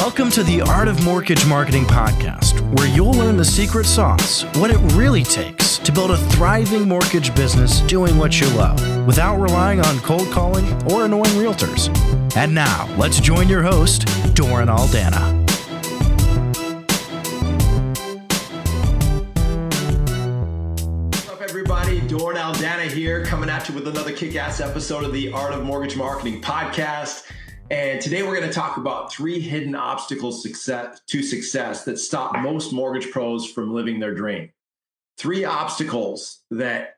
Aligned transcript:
Welcome 0.00 0.30
to 0.30 0.42
the 0.42 0.62
Art 0.62 0.88
of 0.88 1.04
Mortgage 1.04 1.46
Marketing 1.46 1.84
podcast, 1.84 2.58
where 2.74 2.88
you'll 2.88 3.12
learn 3.12 3.36
the 3.36 3.44
secret 3.44 3.84
sauce, 3.84 4.44
what 4.56 4.70
it 4.70 4.78
really 4.94 5.22
takes 5.22 5.76
to 5.76 5.92
build 5.92 6.10
a 6.10 6.16
thriving 6.30 6.88
mortgage 6.88 7.34
business 7.34 7.82
doing 7.82 8.16
what 8.16 8.40
you 8.40 8.48
love 8.56 8.80
without 9.06 9.36
relying 9.36 9.78
on 9.80 10.00
cold 10.00 10.26
calling 10.30 10.64
or 10.90 11.04
annoying 11.04 11.34
realtors. 11.34 11.94
And 12.34 12.54
now, 12.54 12.88
let's 12.96 13.20
join 13.20 13.46
your 13.46 13.62
host, 13.62 14.06
Doran 14.34 14.68
Aldana. 14.68 15.38
Doran 22.08 22.38
Aldana 22.38 22.90
here, 22.90 23.24
coming 23.24 23.48
at 23.48 23.68
you 23.68 23.74
with 23.76 23.86
another 23.86 24.12
kick 24.12 24.34
ass 24.34 24.60
episode 24.60 25.04
of 25.04 25.12
the 25.12 25.30
Art 25.30 25.52
of 25.52 25.62
Mortgage 25.62 25.96
Marketing 25.96 26.40
podcast. 26.40 27.29
And 27.70 28.00
today 28.00 28.24
we're 28.24 28.34
going 28.34 28.48
to 28.48 28.52
talk 28.52 28.78
about 28.78 29.12
three 29.12 29.38
hidden 29.38 29.76
obstacles 29.76 30.42
success, 30.42 31.00
to 31.06 31.22
success 31.22 31.84
that 31.84 31.98
stop 31.98 32.36
most 32.40 32.72
mortgage 32.72 33.12
pros 33.12 33.48
from 33.48 33.72
living 33.72 34.00
their 34.00 34.12
dream. 34.12 34.50
Three 35.18 35.44
obstacles 35.44 36.40
that 36.50 36.96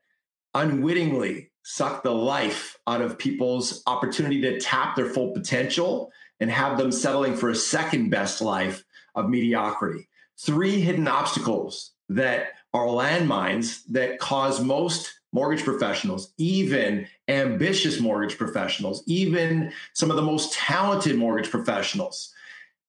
unwittingly 0.54 1.50
suck 1.62 2.02
the 2.02 2.14
life 2.14 2.78
out 2.86 3.02
of 3.02 3.18
people's 3.18 3.82
opportunity 3.86 4.40
to 4.40 4.60
tap 4.60 4.96
their 4.96 5.10
full 5.10 5.32
potential 5.32 6.10
and 6.40 6.50
have 6.50 6.78
them 6.78 6.90
settling 6.90 7.36
for 7.36 7.50
a 7.50 7.54
second 7.54 8.08
best 8.08 8.40
life 8.40 8.82
of 9.14 9.28
mediocrity. 9.28 10.08
Three 10.38 10.80
hidden 10.80 11.06
obstacles 11.06 11.92
that 12.08 12.46
are 12.72 12.86
landmines 12.86 13.82
that 13.90 14.18
cause 14.18 14.58
most 14.62 15.20
mortgage 15.32 15.64
professionals, 15.64 16.32
even 16.36 17.06
ambitious 17.28 18.00
mortgage 18.00 18.36
professionals, 18.36 19.02
even 19.06 19.72
some 19.94 20.10
of 20.10 20.16
the 20.16 20.22
most 20.22 20.52
talented 20.52 21.16
mortgage 21.16 21.50
professionals 21.50 22.32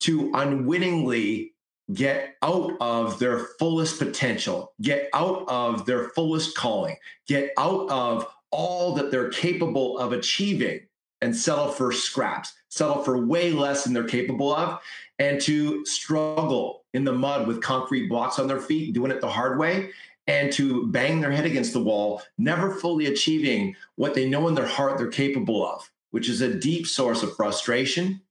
to 0.02 0.32
unwittingly 0.34 1.54
get 1.94 2.36
out 2.42 2.74
of 2.80 3.20
their 3.20 3.40
fullest 3.60 4.00
potential, 4.00 4.74
get 4.82 5.10
out 5.14 5.46
of 5.48 5.86
their 5.86 6.10
fullest 6.10 6.56
calling, 6.56 6.96
get 7.28 7.52
out 7.58 7.90
of 7.90 8.28
all 8.52 8.94
that 8.94 9.12
they're 9.12 9.30
capable 9.30 9.98
of 9.98 10.14
achieving 10.14 10.80
and 11.22 11.36
settle 11.36 11.70
for 11.70 11.92
scraps, 11.92 12.54
settle 12.70 13.04
for 13.04 13.26
way 13.26 13.52
less 13.52 13.84
than 13.84 13.94
they're 13.94 14.04
capable 14.04 14.54
of, 14.54 14.80
and 15.20 15.40
to 15.42 15.86
struggle 15.86 16.84
in 16.94 17.04
the 17.04 17.14
mud 17.14 17.48
with 17.48 17.62
concrete 17.62 18.08
blocks 18.08 18.40
on 18.40 18.48
their 18.48 18.60
feet, 18.60 18.94
doing 18.94 19.12
it 19.12 19.22
the 19.22 19.30
hard 19.30 19.58
way, 19.58 19.90
and 20.28 20.52
to 20.54 20.88
bang 20.88 21.20
their 21.20 21.32
head 21.32 21.46
against 21.46 21.74
the 21.74 21.84
wall, 21.84 22.22
never 22.38 22.72
fully 22.72 23.08
achieving 23.08 23.76
what 23.96 24.14
they 24.14 24.30
know 24.30 24.48
in 24.48 24.56
their 24.56 24.66
heart 24.66 24.98
they're 24.98 25.08
capable 25.08 25.66
of, 25.66 25.90
which 26.12 26.30
is 26.30 26.42
a 26.42 26.54
deep 26.54 26.88
source 26.88 27.24
of 27.24 27.36
frustration, 27.36 28.22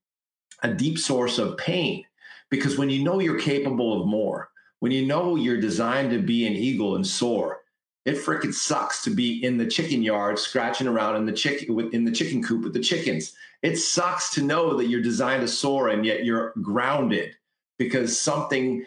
a 0.63 0.73
deep 0.73 0.97
source 0.97 1.37
of 1.37 1.57
pain. 1.57 2.05
Because 2.49 2.77
when 2.77 2.89
you 2.89 3.03
know 3.03 3.19
you're 3.19 3.39
capable 3.39 3.99
of 3.99 4.07
more, 4.07 4.49
when 4.79 4.91
you 4.91 5.05
know 5.05 5.35
you're 5.35 5.61
designed 5.61 6.11
to 6.11 6.19
be 6.19 6.45
an 6.45 6.53
eagle 6.53 6.95
and 6.95 7.05
soar, 7.05 7.61
it 8.05 8.15
freaking 8.15 8.53
sucks 8.53 9.03
to 9.03 9.11
be 9.11 9.43
in 9.43 9.57
the 9.57 9.65
chicken 9.65 10.03
yard 10.03 10.37
scratching 10.37 10.87
around 10.87 11.15
in 11.15 11.25
the 11.25 11.31
chicken 11.31 11.89
in 11.93 12.03
the 12.03 12.11
chicken 12.11 12.43
coop 12.43 12.63
with 12.63 12.73
the 12.73 12.79
chickens. 12.79 13.33
It 13.61 13.77
sucks 13.77 14.31
to 14.31 14.43
know 14.43 14.75
that 14.75 14.87
you're 14.87 15.01
designed 15.01 15.41
to 15.41 15.47
soar 15.47 15.87
and 15.87 16.05
yet 16.05 16.25
you're 16.25 16.53
grounded 16.61 17.35
because 17.77 18.19
something 18.19 18.85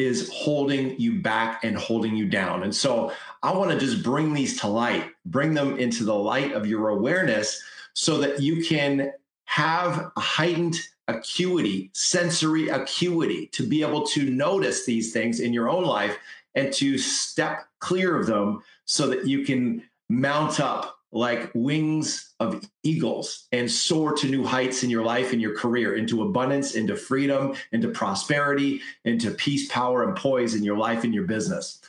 is 0.00 0.30
holding 0.32 0.98
you 0.98 1.20
back 1.20 1.62
and 1.64 1.76
holding 1.76 2.16
you 2.16 2.26
down. 2.26 2.62
And 2.62 2.74
so 2.74 3.12
I 3.42 3.52
want 3.52 3.70
to 3.70 3.78
just 3.78 4.02
bring 4.02 4.32
these 4.32 4.60
to 4.60 4.66
light, 4.66 5.10
bring 5.24 5.54
them 5.54 5.78
into 5.78 6.04
the 6.04 6.14
light 6.14 6.52
of 6.52 6.66
your 6.66 6.88
awareness 6.88 7.62
so 7.92 8.18
that 8.18 8.40
you 8.40 8.64
can 8.64 9.12
have 9.44 10.10
a 10.16 10.20
heightened 10.20 10.76
acuity, 11.08 11.90
sensory 11.92 12.68
acuity 12.68 13.48
to 13.48 13.66
be 13.66 13.82
able 13.82 14.06
to 14.06 14.30
notice 14.30 14.86
these 14.86 15.12
things 15.12 15.40
in 15.40 15.52
your 15.52 15.68
own 15.68 15.84
life 15.84 16.16
and 16.54 16.72
to 16.74 16.98
step 16.98 17.66
clear 17.80 18.16
of 18.16 18.26
them 18.26 18.62
so 18.84 19.08
that 19.08 19.26
you 19.26 19.44
can 19.44 19.82
mount 20.08 20.60
up 20.60 20.99
like 21.12 21.50
wings 21.54 22.34
of 22.38 22.64
eagles 22.82 23.46
and 23.52 23.70
soar 23.70 24.12
to 24.14 24.28
new 24.28 24.44
heights 24.44 24.84
in 24.84 24.90
your 24.90 25.04
life 25.04 25.32
and 25.32 25.42
your 25.42 25.56
career 25.56 25.96
into 25.96 26.22
abundance, 26.22 26.74
into 26.74 26.96
freedom, 26.96 27.54
into 27.72 27.88
prosperity, 27.88 28.80
into 29.04 29.30
peace, 29.32 29.70
power, 29.70 30.04
and 30.04 30.16
poise 30.16 30.54
in 30.54 30.62
your 30.62 30.76
life 30.76 31.02
and 31.04 31.12
your 31.12 31.24
business. 31.24 31.80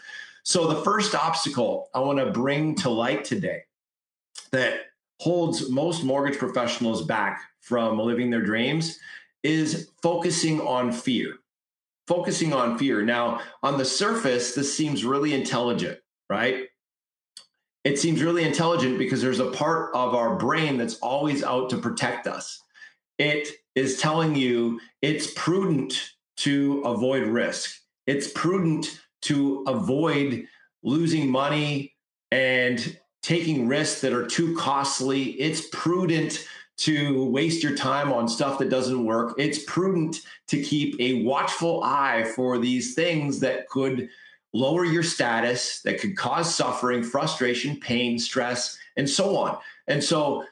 So, 0.44 0.68
the 0.68 0.82
first 0.82 1.14
obstacle 1.14 1.90
I 1.94 2.00
want 2.00 2.18
to 2.18 2.32
bring 2.32 2.74
to 2.76 2.90
light 2.90 3.24
today 3.24 3.64
that 4.52 4.86
holds 5.20 5.70
most 5.70 6.04
mortgage 6.04 6.40
professionals 6.40 7.06
back 7.06 7.42
from 7.60 8.00
living 8.00 8.32
their 8.32 8.42
dreams 8.42 9.00
is 9.44 9.92
focusing 10.02 10.60
on 10.62 10.92
fear. 10.92 11.36
Focusing 12.08 12.54
on 12.54 12.78
fear. 12.80 13.04
Now, 13.04 13.42
on 13.62 13.78
the 13.78 13.86
surface, 13.86 14.56
this 14.56 14.76
seems 14.76 15.06
really 15.06 15.36
intelligent, 15.36 16.00
right? 16.28 16.68
It 17.84 17.98
seems 17.98 18.22
really 18.22 18.44
intelligent 18.44 18.98
because 18.98 19.22
there's 19.22 19.40
a 19.40 19.52
part 19.52 19.94
of 19.96 20.14
our 20.14 20.36
brain 20.36 20.78
that's 20.78 20.96
always 21.00 21.44
out 21.44 21.70
to 21.72 21.78
protect 21.78 22.28
us. 22.28 22.62
It 23.18 23.50
is 23.76 24.00
telling 24.00 24.36
you 24.36 24.80
it's 25.02 25.34
prudent 25.36 26.12
to 26.38 26.82
avoid 26.82 27.24
risk. 27.24 27.80
It's 28.08 28.32
prudent 28.32 29.02
to 29.24 29.64
avoid 29.68 30.48
losing 30.84 31.30
money 31.30 31.94
and 32.32 32.98
taking 33.22 33.68
risks 33.68 34.02
that 34.02 34.14
are 34.14 34.28
too 34.28 34.56
costly. 34.56 35.32
It's 35.40 35.68
prudent 35.72 36.48
to 36.78 37.26
waste 37.26 37.62
your 37.62 37.76
time 37.76 38.12
on 38.12 38.28
stuff 38.28 38.58
that 38.58 38.70
doesn't 38.70 39.06
work. 39.06 39.36
It's 39.38 39.64
prudent 39.66 40.22
to 40.48 40.62
keep 40.62 41.00
a 41.00 41.24
watchful 41.24 41.84
eye 41.84 42.24
for 42.36 42.58
these 42.58 42.96
things 42.96 43.40
that 43.42 43.70
could 43.70 44.10
lower 44.54 44.86
your 44.86 45.04
status 45.04 45.82
that 45.82 46.00
could 46.00 46.18
cause 46.18 46.54
suffering, 46.54 47.04
frustration, 47.04 47.78
pain, 47.80 48.20
stress, 48.20 48.78
and 48.98 49.10
so 49.10 49.38
on. 49.38 49.58
And 49.88 50.04
so 50.04 50.46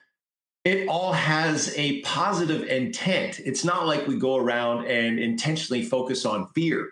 it 0.66 0.88
all 0.88 1.14
has 1.14 1.74
a 1.78 2.02
positive 2.02 2.64
intent. 2.68 3.40
It's 3.40 3.64
not 3.64 3.88
like 3.88 4.08
we 4.08 4.18
go 4.18 4.38
around 4.38 4.86
and 4.86 5.20
intentionally 5.20 5.84
focus 5.84 6.26
on 6.26 6.48
fear. 6.48 6.92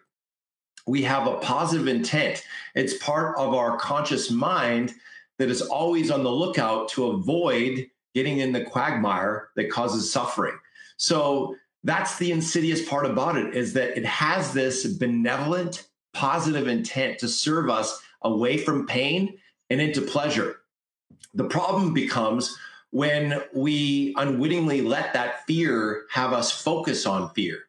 We 0.85 1.03
have 1.03 1.27
a 1.27 1.37
positive 1.37 1.87
intent. 1.87 2.43
It's 2.75 2.97
part 2.97 3.37
of 3.37 3.53
our 3.53 3.77
conscious 3.77 4.31
mind 4.31 4.93
that 5.37 5.49
is 5.49 5.61
always 5.61 6.11
on 6.11 6.23
the 6.23 6.31
lookout 6.31 6.89
to 6.89 7.07
avoid 7.07 7.87
getting 8.15 8.39
in 8.39 8.51
the 8.51 8.63
quagmire 8.63 9.49
that 9.55 9.69
causes 9.69 10.11
suffering. 10.11 10.57
So 10.97 11.55
that's 11.83 12.17
the 12.17 12.31
insidious 12.31 12.87
part 12.87 13.05
about 13.05 13.37
it 13.37 13.55
is 13.55 13.73
that 13.73 13.97
it 13.97 14.05
has 14.05 14.53
this 14.53 14.85
benevolent 14.85 15.87
positive 16.17 16.67
intent 16.67 17.19
to 17.19 17.27
serve 17.27 17.69
us 17.69 18.01
away 18.23 18.57
from 18.57 18.87
pain 18.87 19.37
and 19.69 19.79
into 19.79 20.01
pleasure. 20.01 20.57
The 21.35 21.45
problem 21.45 21.93
becomes 21.93 22.57
when 22.89 23.41
we 23.53 24.15
unwittingly 24.17 24.81
let 24.81 25.13
that 25.13 25.45
fear 25.45 26.05
have 26.09 26.33
us 26.33 26.51
focus 26.51 27.05
on 27.05 27.29
fear. 27.35 27.59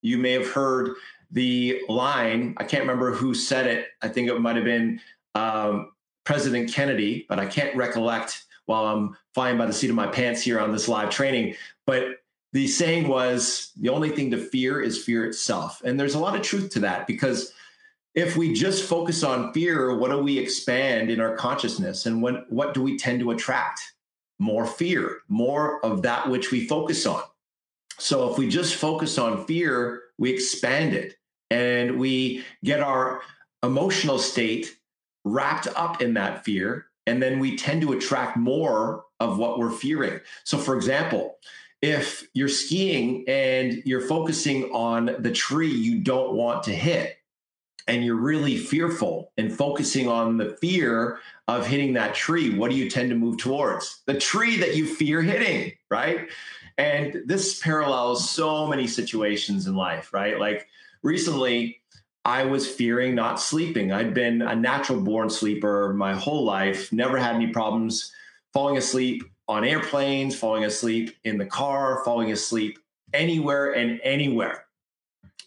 You 0.00 0.16
may 0.16 0.32
have 0.32 0.50
heard 0.50 0.94
the 1.30 1.82
line, 1.88 2.54
I 2.56 2.64
can't 2.64 2.82
remember 2.82 3.12
who 3.12 3.34
said 3.34 3.66
it. 3.66 3.88
I 4.00 4.08
think 4.08 4.28
it 4.28 4.40
might 4.40 4.56
have 4.56 4.64
been 4.64 5.00
um, 5.34 5.92
President 6.24 6.72
Kennedy, 6.72 7.26
but 7.28 7.38
I 7.38 7.46
can't 7.46 7.76
recollect 7.76 8.44
while 8.66 8.86
I'm 8.86 9.16
flying 9.34 9.58
by 9.58 9.66
the 9.66 9.72
seat 9.72 9.90
of 9.90 9.96
my 9.96 10.06
pants 10.06 10.40
here 10.40 10.58
on 10.58 10.72
this 10.72 10.88
live 10.88 11.10
training. 11.10 11.56
But 11.86 12.22
the 12.52 12.68
saying 12.68 13.08
was 13.08 13.72
the 13.76 13.88
only 13.88 14.10
thing 14.10 14.30
to 14.30 14.38
fear 14.38 14.80
is 14.80 15.02
fear 15.02 15.26
itself. 15.26 15.82
And 15.84 15.98
there's 15.98 16.14
a 16.14 16.20
lot 16.20 16.36
of 16.36 16.42
truth 16.42 16.70
to 16.70 16.78
that 16.80 17.06
because 17.06 17.52
if 18.14 18.36
we 18.36 18.52
just 18.52 18.84
focus 18.84 19.24
on 19.24 19.52
fear, 19.52 19.96
what 19.96 20.10
do 20.10 20.18
we 20.18 20.38
expand 20.38 21.10
in 21.10 21.20
our 21.20 21.36
consciousness? 21.36 22.06
And 22.06 22.22
when, 22.22 22.44
what 22.48 22.74
do 22.74 22.82
we 22.82 22.96
tend 22.96 23.20
to 23.20 23.32
attract? 23.32 23.80
More 24.38 24.66
fear, 24.66 25.18
more 25.28 25.84
of 25.84 26.02
that 26.02 26.28
which 26.28 26.50
we 26.50 26.66
focus 26.66 27.06
on. 27.06 27.22
So 27.98 28.30
if 28.30 28.38
we 28.38 28.48
just 28.48 28.74
focus 28.74 29.18
on 29.18 29.46
fear, 29.46 30.02
we 30.18 30.32
expand 30.32 30.94
it 30.94 31.16
and 31.50 31.98
we 31.98 32.44
get 32.62 32.80
our 32.80 33.20
emotional 33.62 34.18
state 34.18 34.76
wrapped 35.24 35.68
up 35.76 36.02
in 36.02 36.14
that 36.14 36.44
fear. 36.44 36.86
And 37.06 37.22
then 37.22 37.38
we 37.38 37.56
tend 37.56 37.82
to 37.82 37.92
attract 37.92 38.36
more 38.36 39.04
of 39.20 39.38
what 39.38 39.58
we're 39.58 39.70
fearing. 39.70 40.20
So, 40.44 40.58
for 40.58 40.74
example, 40.74 41.36
if 41.82 42.26
you're 42.32 42.48
skiing 42.48 43.24
and 43.28 43.82
you're 43.84 44.00
focusing 44.00 44.64
on 44.72 45.16
the 45.18 45.30
tree 45.30 45.70
you 45.70 46.00
don't 46.00 46.32
want 46.32 46.62
to 46.64 46.72
hit, 46.72 47.18
and 47.86 48.04
you're 48.04 48.16
really 48.16 48.56
fearful 48.56 49.32
and 49.36 49.52
focusing 49.52 50.08
on 50.08 50.38
the 50.38 50.56
fear 50.60 51.18
of 51.48 51.66
hitting 51.66 51.92
that 51.94 52.14
tree, 52.14 52.56
what 52.56 52.70
do 52.70 52.76
you 52.76 52.88
tend 52.88 53.10
to 53.10 53.16
move 53.16 53.38
towards? 53.38 54.02
The 54.06 54.18
tree 54.18 54.56
that 54.58 54.74
you 54.74 54.86
fear 54.86 55.20
hitting, 55.20 55.72
right? 55.90 56.28
And 56.78 57.22
this 57.26 57.60
parallels 57.60 58.28
so 58.28 58.66
many 58.66 58.86
situations 58.86 59.66
in 59.66 59.76
life, 59.76 60.12
right? 60.12 60.38
Like 60.38 60.66
recently, 61.02 61.80
I 62.24 62.44
was 62.44 62.66
fearing 62.66 63.14
not 63.14 63.38
sleeping. 63.38 63.92
I'd 63.92 64.14
been 64.14 64.40
a 64.40 64.56
natural 64.56 65.00
born 65.00 65.28
sleeper 65.28 65.92
my 65.92 66.14
whole 66.14 66.44
life, 66.44 66.90
never 66.90 67.18
had 67.18 67.34
any 67.34 67.48
problems 67.48 68.12
falling 68.54 68.78
asleep 68.78 69.22
on 69.46 69.64
airplanes, 69.64 70.34
falling 70.34 70.64
asleep 70.64 71.14
in 71.24 71.36
the 71.36 71.44
car, 71.44 72.02
falling 72.04 72.32
asleep 72.32 72.78
anywhere 73.12 73.72
and 73.72 74.00
anywhere. 74.02 74.63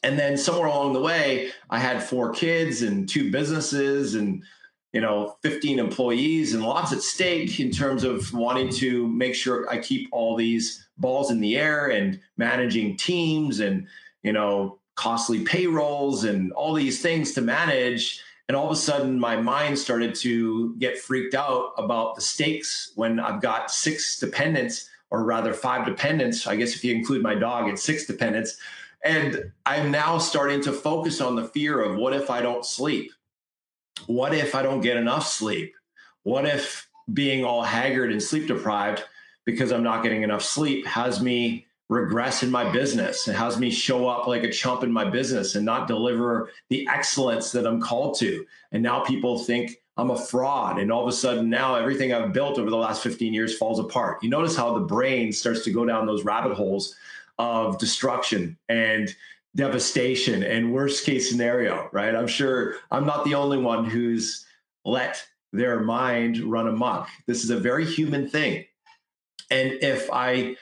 And 0.04 0.18
then 0.18 0.38
somewhere 0.38 0.68
along 0.68 0.94
the 0.94 1.02
way, 1.02 1.52
I 1.70 1.80
had 1.80 2.04
four 2.04 2.32
kids 2.32 2.82
and 2.82 3.08
two 3.08 3.32
businesses 3.32 4.16
and 4.16 4.44
you 4.94 5.02
know 5.02 5.36
15 5.44 5.80
employees 5.80 6.54
and 6.54 6.64
lots 6.64 6.94
at 6.94 7.02
stake 7.02 7.60
in 7.60 7.72
terms 7.72 8.04
of 8.04 8.34
wanting 8.34 8.70
to 8.70 9.08
make 9.08 9.36
sure 9.36 9.70
I 9.70 9.80
keep 9.80 10.08
all 10.12 10.36
these 10.36 10.88
balls 10.98 11.30
in 11.30 11.42
the 11.42 11.58
air 11.58 11.88
and 11.88 12.20
managing 12.38 12.98
teams 12.98 13.60
and 13.60 13.88
you 14.24 14.34
know 14.34 14.80
costly 14.96 15.44
payrolls 15.44 16.24
and 16.24 16.52
all 16.54 16.74
these 16.74 17.02
things 17.02 17.34
to 17.34 17.42
manage. 17.42 18.22
And 18.48 18.56
all 18.56 18.66
of 18.66 18.72
a 18.72 18.76
sudden 18.76 19.20
my 19.20 19.36
mind 19.36 19.78
started 19.78 20.16
to 20.16 20.76
get 20.78 20.98
freaked 20.98 21.36
out 21.36 21.74
about 21.78 22.16
the 22.16 22.22
stakes 22.22 22.94
when 22.96 23.20
I've 23.20 23.42
got 23.42 23.72
six 23.72 24.18
dependents 24.18 24.90
or 25.12 25.24
rather 25.24 25.54
five 25.54 25.86
dependents. 25.86 26.48
I 26.48 26.56
guess 26.56 26.74
if 26.74 26.84
you 26.84 26.96
include 26.96 27.22
my 27.22 27.36
dog 27.36 27.68
it's 27.68 27.84
six 27.84 28.06
dependents 28.06 28.58
and 29.04 29.52
I'm 29.66 29.92
now 29.92 30.18
starting 30.18 30.62
to 30.64 30.72
focus 30.72 31.22
on 31.22 31.36
the 31.36 31.46
fear 31.46 31.82
of 31.82 31.98
what 31.98 32.14
if 32.14 32.30
I 32.30 32.42
don't 32.42 32.66
sleep? 32.66 33.12
What 34.06 34.34
if 34.34 34.56
I 34.56 34.62
don't 34.62 34.82
get 34.82 34.98
enough 34.98 35.28
sleep? 35.28 35.76
What 36.24 36.46
if 36.46 36.90
being 37.14 37.46
all 37.46 37.64
haggard 37.64 38.12
and 38.12 38.22
sleep 38.22 38.48
deprived 38.48 39.04
because 39.46 39.72
I'm 39.72 39.84
not 39.84 40.04
getting 40.04 40.24
enough 40.24 40.44
sleep 40.44 40.86
has 40.86 41.22
me 41.22 41.66
regress 41.90 42.44
in 42.44 42.52
my 42.52 42.70
business? 42.72 43.28
It 43.28 43.36
has 43.36 43.58
me 43.58 43.70
show 43.70 44.08
up 44.08 44.28
like 44.28 44.44
a 44.44 44.52
chump 44.52 44.84
in 44.84 44.92
my 44.92 45.10
business 45.10 45.56
and 45.56 45.66
not 45.66 45.88
deliver 45.88 46.50
the 46.70 46.88
excellence 46.90 47.52
that 47.52 47.66
I'm 47.66 47.82
called 47.82 48.18
to. 48.20 48.46
And 48.72 48.84
now 48.84 49.02
people 49.02 49.40
think 49.40 49.82
I'm 49.96 50.12
a 50.12 50.18
fraud. 50.18 50.80
And 50.80 50.92
all 50.92 51.02
of 51.02 51.08
a 51.08 51.14
sudden, 51.14 51.50
now 51.50 51.76
everything 51.76 52.14
I've 52.14 52.34
built 52.34 52.60
over 52.60 52.70
the 52.70 52.78
last 52.78 53.02
15 53.02 53.34
years 53.34 53.58
falls 53.58 53.80
apart. 53.80 54.22
You 54.22 54.30
notice 54.30 54.56
how 54.56 54.74
the 54.74 54.86
brain 54.86 55.32
starts 55.32 55.64
to 55.64 55.72
go 55.72 55.86
down 55.86 56.06
those 56.06 56.24
rabbit 56.24 56.54
holes 56.54 56.96
of 57.40 57.78
destruction 57.78 58.58
and 58.70 59.16
devastation 59.56 60.44
and 60.44 60.74
worst 60.74 61.06
case 61.06 61.30
scenario, 61.30 61.90
right? 61.92 62.16
I'm 62.16 62.28
sure 62.28 62.76
I'm 62.92 63.06
not 63.06 63.26
the 63.26 63.36
only 63.36 63.58
one 63.58 63.86
who's 63.86 64.46
let 64.86 65.26
their 65.52 65.80
mind 65.80 66.40
run 66.40 66.68
amok. 66.68 67.10
This 67.26 67.44
is 67.44 67.50
a 67.50 67.60
very 67.60 67.86
human 67.86 68.30
thing. 68.30 68.66
And 69.50 69.74
if 69.82 70.10
I 70.12 70.56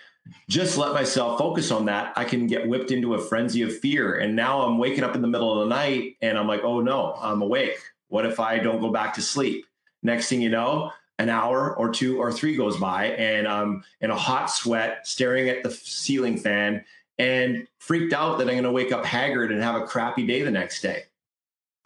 just 0.50 0.78
let 0.78 0.94
myself 0.94 1.38
focus 1.38 1.72
on 1.72 1.86
that, 1.86 2.14
I 2.16 2.24
can 2.24 2.48
get 2.48 2.68
whipped 2.68 2.92
into 2.92 3.14
a 3.14 3.22
frenzy 3.22 3.62
of 3.62 3.78
fear. 3.78 4.16
And 4.16 4.36
now 4.36 4.62
I'm 4.62 4.78
waking 4.78 5.04
up 5.04 5.16
in 5.16 5.22
the 5.22 5.28
middle 5.28 5.62
of 5.62 5.68
the 5.68 5.76
night 5.76 6.16
and 6.22 6.38
I'm 6.38 6.48
like, 6.48 6.62
oh 6.64 6.82
no, 6.82 7.18
I'm 7.22 7.42
awake. 7.42 7.78
What 8.08 8.26
if 8.26 8.40
I 8.40 8.60
don't 8.60 8.82
go 8.82 8.92
back 8.92 9.14
to 9.16 9.22
sleep? 9.22 9.66
Next 10.04 10.30
thing 10.30 10.42
you 10.42 10.50
know, 10.50 10.92
an 11.18 11.30
hour 11.30 11.76
or 11.78 11.90
two 11.90 12.20
or 12.20 12.32
three 12.32 12.56
goes 12.56 12.78
by 12.78 13.08
and 13.08 13.48
I'm 13.48 13.84
in 14.02 14.12
a 14.12 14.16
hot 14.16 14.48
sweat 14.52 15.08
staring 15.08 15.50
at 15.50 15.64
the 15.64 15.72
ceiling 15.72 16.38
fan 16.38 16.84
and 17.18 17.68
freaked 17.80 18.14
out 18.14 18.38
that 18.38 18.48
I'm 18.48 18.56
going 18.56 18.64
to 18.64 18.72
wake 18.72 18.92
up 18.92 19.06
haggard 19.06 19.52
and 19.52 19.62
have 19.62 19.82
a 19.82 19.86
crappy 19.86 20.28
day 20.28 20.42
the 20.42 20.52
next 20.52 20.82
day. 20.82 21.04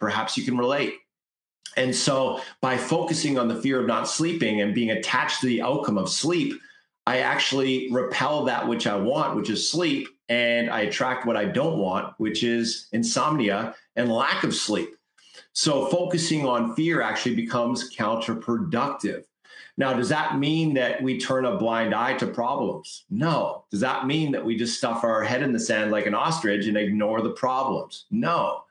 Perhaps 0.00 0.36
you 0.36 0.44
can 0.44 0.58
relate. 0.58 0.94
And 1.76 1.94
so 1.94 2.40
by 2.60 2.76
focusing 2.76 3.38
on 3.38 3.46
the 3.46 3.60
fear 3.60 3.80
of 3.80 3.86
not 3.86 4.08
sleeping 4.08 4.60
and 4.60 4.74
being 4.74 4.90
attached 4.90 5.40
to 5.40 5.46
the 5.46 5.62
outcome 5.62 5.98
of 5.98 6.08
sleep, 6.08 6.60
I 7.06 7.18
actually 7.18 7.90
repel 7.92 8.44
that 8.44 8.66
which 8.66 8.86
I 8.86 8.96
want, 8.96 9.36
which 9.36 9.50
is 9.50 9.70
sleep, 9.70 10.08
and 10.28 10.70
I 10.70 10.82
attract 10.82 11.26
what 11.26 11.36
I 11.36 11.44
don't 11.44 11.78
want, 11.78 12.14
which 12.18 12.42
is 12.42 12.88
insomnia 12.92 13.74
and 13.96 14.12
lack 14.12 14.44
of 14.44 14.54
sleep. 14.54 14.96
So 15.52 15.86
focusing 15.86 16.46
on 16.46 16.74
fear 16.74 17.02
actually 17.02 17.34
becomes 17.34 17.94
counterproductive. 17.94 19.24
Now, 19.76 19.94
does 19.94 20.08
that 20.10 20.38
mean 20.38 20.74
that 20.74 21.02
we 21.02 21.18
turn 21.18 21.46
a 21.46 21.56
blind 21.56 21.94
eye 21.94 22.14
to 22.14 22.26
problems? 22.26 23.04
No. 23.08 23.64
Does 23.70 23.80
that 23.80 24.06
mean 24.06 24.32
that 24.32 24.44
we 24.44 24.56
just 24.56 24.76
stuff 24.76 25.04
our 25.04 25.22
head 25.22 25.42
in 25.42 25.52
the 25.52 25.60
sand 25.60 25.90
like 25.90 26.06
an 26.06 26.14
ostrich 26.14 26.66
and 26.66 26.76
ignore 26.76 27.22
the 27.22 27.30
problems? 27.30 28.04
No. 28.10 28.64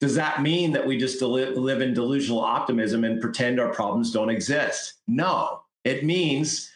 Does 0.00 0.14
that 0.14 0.42
mean 0.42 0.72
that 0.72 0.86
we 0.86 0.98
just 0.98 1.20
live 1.20 1.82
in 1.82 1.94
delusional 1.94 2.40
optimism 2.40 3.04
and 3.04 3.20
pretend 3.20 3.60
our 3.60 3.72
problems 3.72 4.12
don't 4.12 4.30
exist? 4.30 4.94
No. 5.06 5.60
It 5.84 6.04
means 6.04 6.70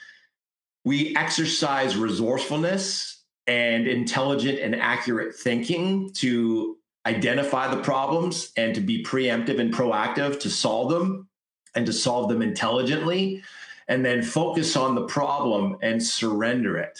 we 0.84 1.16
exercise 1.16 1.96
resourcefulness 1.96 3.22
and 3.46 3.86
intelligent 3.86 4.58
and 4.58 4.76
accurate 4.76 5.34
thinking 5.34 6.12
to 6.14 6.76
identify 7.06 7.72
the 7.72 7.82
problems 7.82 8.52
and 8.56 8.74
to 8.74 8.80
be 8.80 9.04
preemptive 9.04 9.60
and 9.60 9.72
proactive 9.72 10.40
to 10.40 10.50
solve 10.50 10.90
them 10.90 11.28
and 11.74 11.86
to 11.86 11.92
solve 11.92 12.28
them 12.28 12.42
intelligently 12.42 13.42
and 13.88 14.04
then 14.04 14.22
focus 14.22 14.76
on 14.76 14.94
the 14.94 15.06
problem 15.06 15.76
and 15.82 16.02
surrender 16.02 16.78
it 16.78 16.98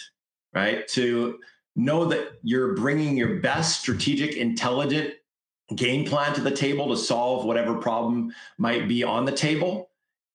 right? 0.53 0.87
To 0.89 1.39
know 1.75 2.05
that 2.05 2.39
you're 2.41 2.75
bringing 2.75 3.17
your 3.17 3.41
best 3.41 3.81
strategic 3.81 4.37
intelligent 4.37 5.13
game 5.75 6.05
plan 6.05 6.33
to 6.33 6.41
the 6.41 6.51
table 6.51 6.87
to 6.89 6.97
solve 6.97 7.43
whatever 7.43 7.75
problem 7.75 8.33
might 8.57 8.87
be 8.87 9.03
on 9.03 9.25
the 9.25 9.33
table 9.33 9.89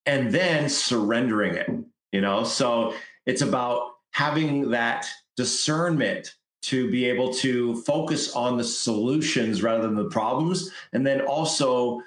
and 0.04 0.30
then 0.30 0.68
surrendering 0.68 1.54
it 1.54 1.70
you 2.12 2.20
know? 2.20 2.44
So 2.44 2.94
it's 3.26 3.42
about 3.42 3.92
having 4.12 4.70
that 4.70 5.06
discernment 5.36 6.34
to 6.62 6.90
be 6.90 7.06
able 7.06 7.32
to 7.32 7.80
focus 7.82 8.34
on 8.34 8.56
the 8.56 8.64
solutions 8.64 9.62
rather 9.62 9.82
than 9.82 9.96
the 9.96 10.10
problems. 10.10 10.70
And 10.92 11.06
then 11.06 11.22
also 11.22 12.02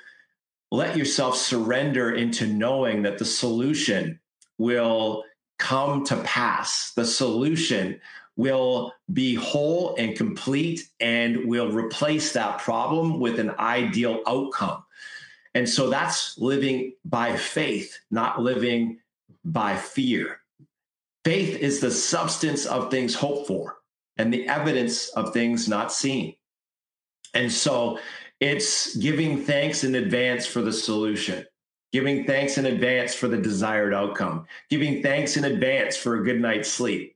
let 0.71 0.97
yourself 0.97 1.37
surrender 1.37 2.15
into 2.15 2.47
knowing 2.47 3.03
that 3.03 3.17
the 3.17 3.25
solution 3.25 4.19
will 4.57 5.23
come 5.59 6.03
to 6.05 6.17
pass. 6.17 6.91
The 6.91 7.05
solution 7.05 7.99
will 8.35 8.93
be 9.11 9.35
whole 9.35 9.95
and 9.97 10.15
complete 10.15 10.81
and 10.99 11.45
will 11.45 11.71
replace 11.71 12.33
that 12.33 12.59
problem 12.59 13.19
with 13.19 13.39
an 13.39 13.51
ideal 13.59 14.21
outcome. 14.27 14.83
And 15.55 15.69
so 15.69 15.89
that's 15.89 16.37
living 16.39 16.93
by 17.05 17.37
faith, 17.37 17.99
not 18.09 18.41
living 18.41 18.99
by 19.45 19.75
fear. 19.75 20.39
Faith 21.23 21.57
is 21.57 21.79
the 21.79 21.91
substance 21.91 22.65
of 22.65 22.89
things 22.89 23.13
hoped 23.13 23.47
for 23.47 23.77
and 24.17 24.33
the 24.33 24.47
evidence 24.47 25.09
of 25.09 25.33
things 25.33 25.67
not 25.67 25.91
seen. 25.91 26.35
And 27.33 27.51
so 27.51 27.99
it's 28.39 28.95
giving 28.97 29.43
thanks 29.43 29.83
in 29.83 29.95
advance 29.95 30.45
for 30.45 30.61
the 30.61 30.73
solution, 30.73 31.45
giving 31.91 32.25
thanks 32.25 32.57
in 32.57 32.65
advance 32.65 33.13
for 33.15 33.27
the 33.27 33.37
desired 33.37 33.93
outcome, 33.93 34.45
giving 34.69 35.01
thanks 35.01 35.37
in 35.37 35.45
advance 35.45 35.97
for 35.97 36.15
a 36.15 36.23
good 36.23 36.41
night's 36.41 36.71
sleep. 36.71 37.15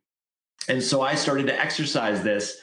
And 0.67 0.81
so 0.81 1.01
I 1.01 1.15
started 1.15 1.47
to 1.47 1.59
exercise 1.59 2.23
this 2.23 2.59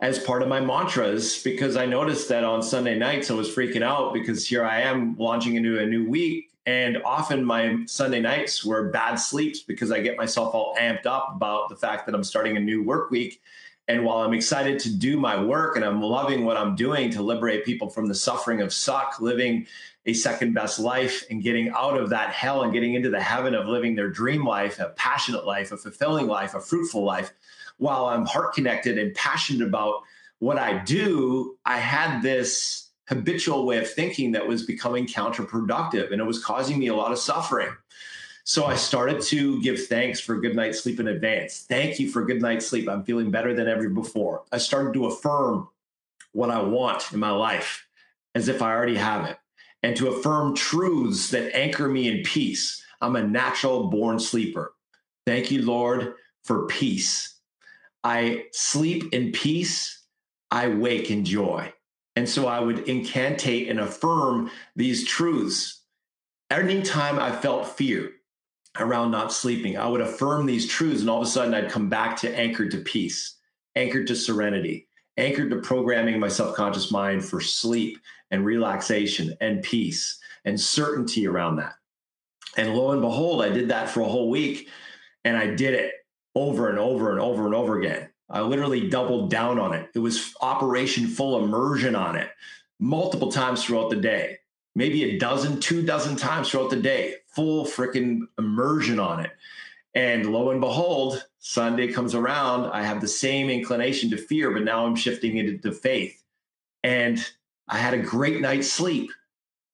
as 0.00 0.18
part 0.18 0.42
of 0.42 0.48
my 0.48 0.60
mantras 0.60 1.42
because 1.42 1.76
I 1.76 1.86
noticed 1.86 2.28
that 2.28 2.44
on 2.44 2.62
Sunday 2.62 2.98
nights 2.98 3.30
I 3.30 3.34
was 3.34 3.54
freaking 3.54 3.82
out 3.82 4.12
because 4.12 4.46
here 4.46 4.64
I 4.64 4.80
am 4.80 5.16
launching 5.16 5.54
into 5.54 5.78
a 5.78 5.86
new 5.86 6.08
week. 6.08 6.50
And 6.66 6.98
often 7.04 7.44
my 7.44 7.84
Sunday 7.86 8.20
nights 8.20 8.64
were 8.64 8.90
bad 8.90 9.16
sleeps 9.16 9.60
because 9.60 9.92
I 9.92 10.00
get 10.00 10.16
myself 10.16 10.54
all 10.54 10.74
amped 10.80 11.06
up 11.06 11.32
about 11.36 11.68
the 11.68 11.76
fact 11.76 12.06
that 12.06 12.14
I'm 12.14 12.24
starting 12.24 12.56
a 12.56 12.60
new 12.60 12.82
work 12.82 13.10
week 13.10 13.40
and 13.86 14.04
while 14.04 14.18
I'm 14.18 14.32
excited 14.32 14.78
to 14.80 14.94
do 14.94 15.18
my 15.18 15.42
work 15.42 15.76
and 15.76 15.84
I'm 15.84 16.00
loving 16.00 16.44
what 16.44 16.56
I'm 16.56 16.74
doing 16.74 17.10
to 17.10 17.22
liberate 17.22 17.64
people 17.64 17.90
from 17.90 18.06
the 18.06 18.14
suffering 18.14 18.62
of 18.62 18.72
suck, 18.72 19.20
living 19.20 19.66
a 20.06 20.14
second 20.14 20.54
best 20.54 20.78
life 20.78 21.24
and 21.30 21.42
getting 21.42 21.70
out 21.70 21.98
of 21.98 22.10
that 22.10 22.30
hell 22.30 22.62
and 22.62 22.72
getting 22.72 22.94
into 22.94 23.10
the 23.10 23.20
heaven 23.20 23.54
of 23.54 23.66
living 23.66 23.94
their 23.94 24.08
dream 24.10 24.44
life, 24.44 24.78
a 24.78 24.90
passionate 24.90 25.46
life, 25.46 25.72
a 25.72 25.76
fulfilling 25.76 26.26
life, 26.26 26.54
a 26.54 26.60
fruitful 26.60 27.04
life, 27.04 27.32
while 27.78 28.06
I'm 28.06 28.24
heart 28.24 28.54
connected 28.54 28.98
and 28.98 29.14
passionate 29.14 29.66
about 29.66 30.02
what 30.38 30.58
I 30.58 30.78
do, 30.78 31.58
I 31.64 31.78
had 31.78 32.22
this 32.22 32.90
habitual 33.08 33.66
way 33.66 33.78
of 33.78 33.90
thinking 33.90 34.32
that 34.32 34.46
was 34.46 34.64
becoming 34.64 35.06
counterproductive 35.06 36.10
and 36.10 36.20
it 36.20 36.24
was 36.24 36.42
causing 36.42 36.78
me 36.78 36.86
a 36.86 36.94
lot 36.94 37.12
of 37.12 37.18
suffering. 37.18 37.70
So 38.46 38.66
I 38.66 38.76
started 38.76 39.22
to 39.22 39.60
give 39.62 39.86
thanks 39.86 40.20
for 40.20 40.34
a 40.34 40.40
good 40.40 40.54
night's 40.54 40.80
sleep 40.82 41.00
in 41.00 41.08
advance. 41.08 41.64
Thank 41.66 41.98
you 41.98 42.10
for 42.10 42.22
a 42.22 42.26
good 42.26 42.42
night's 42.42 42.66
sleep. 42.66 42.88
I'm 42.88 43.02
feeling 43.02 43.30
better 43.30 43.54
than 43.54 43.68
ever 43.68 43.88
before. 43.88 44.42
I 44.52 44.58
started 44.58 44.92
to 44.94 45.06
affirm 45.06 45.68
what 46.32 46.50
I 46.50 46.60
want 46.62 47.10
in 47.12 47.20
my 47.20 47.30
life 47.30 47.86
as 48.34 48.48
if 48.48 48.60
I 48.60 48.70
already 48.70 48.96
have 48.96 49.24
it 49.24 49.38
and 49.82 49.96
to 49.96 50.08
affirm 50.08 50.54
truths 50.54 51.30
that 51.30 51.56
anchor 51.56 51.88
me 51.88 52.06
in 52.06 52.22
peace. 52.22 52.84
I'm 53.00 53.16
a 53.16 53.26
natural 53.26 53.88
born 53.88 54.20
sleeper. 54.20 54.74
Thank 55.26 55.50
you, 55.50 55.62
Lord, 55.62 56.14
for 56.44 56.66
peace. 56.66 57.36
I 58.02 58.44
sleep 58.52 59.12
in 59.14 59.32
peace. 59.32 60.02
I 60.50 60.68
wake 60.68 61.10
in 61.10 61.24
joy. 61.24 61.72
And 62.14 62.28
so 62.28 62.46
I 62.46 62.60
would 62.60 62.84
incantate 62.86 63.70
and 63.70 63.80
affirm 63.80 64.50
these 64.76 65.06
truths. 65.06 65.80
Anytime 66.50 67.18
I 67.18 67.34
felt 67.34 67.68
fear, 67.68 68.12
around 68.78 69.10
not 69.10 69.32
sleeping. 69.32 69.76
I 69.76 69.86
would 69.86 70.00
affirm 70.00 70.46
these 70.46 70.66
truths, 70.66 71.00
and 71.00 71.10
all 71.10 71.22
of 71.22 71.26
a 71.26 71.30
sudden 71.30 71.54
I'd 71.54 71.70
come 71.70 71.88
back 71.88 72.16
to 72.18 72.38
anchored 72.38 72.70
to 72.72 72.78
peace, 72.78 73.36
anchored 73.76 74.06
to 74.08 74.16
serenity, 74.16 74.88
anchored 75.16 75.50
to 75.50 75.60
programming 75.60 76.18
my 76.18 76.28
subconscious 76.28 76.90
mind 76.90 77.24
for 77.24 77.40
sleep 77.40 77.98
and 78.30 78.44
relaxation 78.44 79.36
and 79.40 79.62
peace 79.62 80.18
and 80.44 80.60
certainty 80.60 81.26
around 81.26 81.56
that. 81.56 81.74
And 82.56 82.74
lo 82.74 82.90
and 82.90 83.00
behold, 83.00 83.42
I 83.42 83.48
did 83.48 83.68
that 83.68 83.88
for 83.88 84.00
a 84.00 84.08
whole 84.08 84.30
week 84.30 84.68
and 85.24 85.36
I 85.36 85.46
did 85.46 85.74
it 85.74 85.92
over 86.34 86.68
and 86.68 86.78
over 86.78 87.10
and 87.10 87.20
over 87.20 87.46
and 87.46 87.54
over 87.54 87.78
again. 87.78 88.08
I 88.30 88.40
literally 88.40 88.88
doubled 88.88 89.30
down 89.30 89.58
on 89.58 89.74
it. 89.74 89.90
It 89.94 89.98
was 89.98 90.34
operation 90.40 91.06
full 91.06 91.44
immersion 91.44 91.94
on 91.94 92.16
it 92.16 92.30
multiple 92.80 93.30
times 93.30 93.64
throughout 93.64 93.90
the 93.90 93.96
day, 93.96 94.38
maybe 94.74 95.04
a 95.04 95.18
dozen, 95.18 95.60
two 95.60 95.82
dozen 95.82 96.16
times 96.16 96.50
throughout 96.50 96.70
the 96.70 96.76
day, 96.76 97.14
full 97.34 97.64
freaking 97.64 98.22
immersion 98.38 98.98
on 98.98 99.20
it. 99.20 99.32
And 99.94 100.32
lo 100.32 100.50
and 100.50 100.60
behold, 100.60 101.24
Sunday 101.38 101.92
comes 101.92 102.14
around. 102.14 102.70
I 102.70 102.82
have 102.82 103.00
the 103.00 103.08
same 103.08 103.48
inclination 103.48 104.10
to 104.10 104.16
fear, 104.16 104.50
but 104.50 104.64
now 104.64 104.86
I'm 104.86 104.96
shifting 104.96 105.36
it 105.36 105.62
to 105.62 105.72
faith. 105.72 106.22
And 106.82 107.24
I 107.68 107.78
had 107.78 107.94
a 107.94 107.98
great 107.98 108.40
night's 108.40 108.70
sleep. 108.70 109.10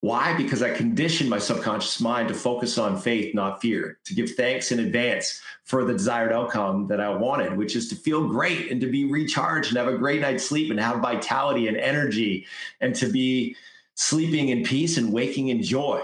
Why? 0.01 0.35
Because 0.35 0.63
I 0.63 0.73
conditioned 0.73 1.29
my 1.29 1.37
subconscious 1.37 1.99
mind 1.99 2.27
to 2.29 2.33
focus 2.33 2.79
on 2.79 2.99
faith, 2.99 3.35
not 3.35 3.61
fear, 3.61 3.99
to 4.05 4.15
give 4.15 4.31
thanks 4.31 4.71
in 4.71 4.79
advance 4.79 5.39
for 5.63 5.85
the 5.85 5.93
desired 5.93 6.31
outcome 6.31 6.87
that 6.87 6.99
I 6.99 7.09
wanted, 7.09 7.55
which 7.55 7.75
is 7.75 7.87
to 7.89 7.95
feel 7.95 8.27
great 8.27 8.71
and 8.71 8.81
to 8.81 8.87
be 8.87 9.05
recharged 9.05 9.69
and 9.69 9.77
have 9.77 9.93
a 9.93 9.97
great 9.97 10.21
night's 10.21 10.43
sleep 10.43 10.71
and 10.71 10.79
have 10.79 11.01
vitality 11.01 11.67
and 11.67 11.77
energy 11.77 12.47
and 12.79 12.95
to 12.95 13.11
be 13.11 13.55
sleeping 13.93 14.49
in 14.49 14.63
peace 14.63 14.97
and 14.97 15.13
waking 15.13 15.49
in 15.49 15.61
joy. 15.61 16.01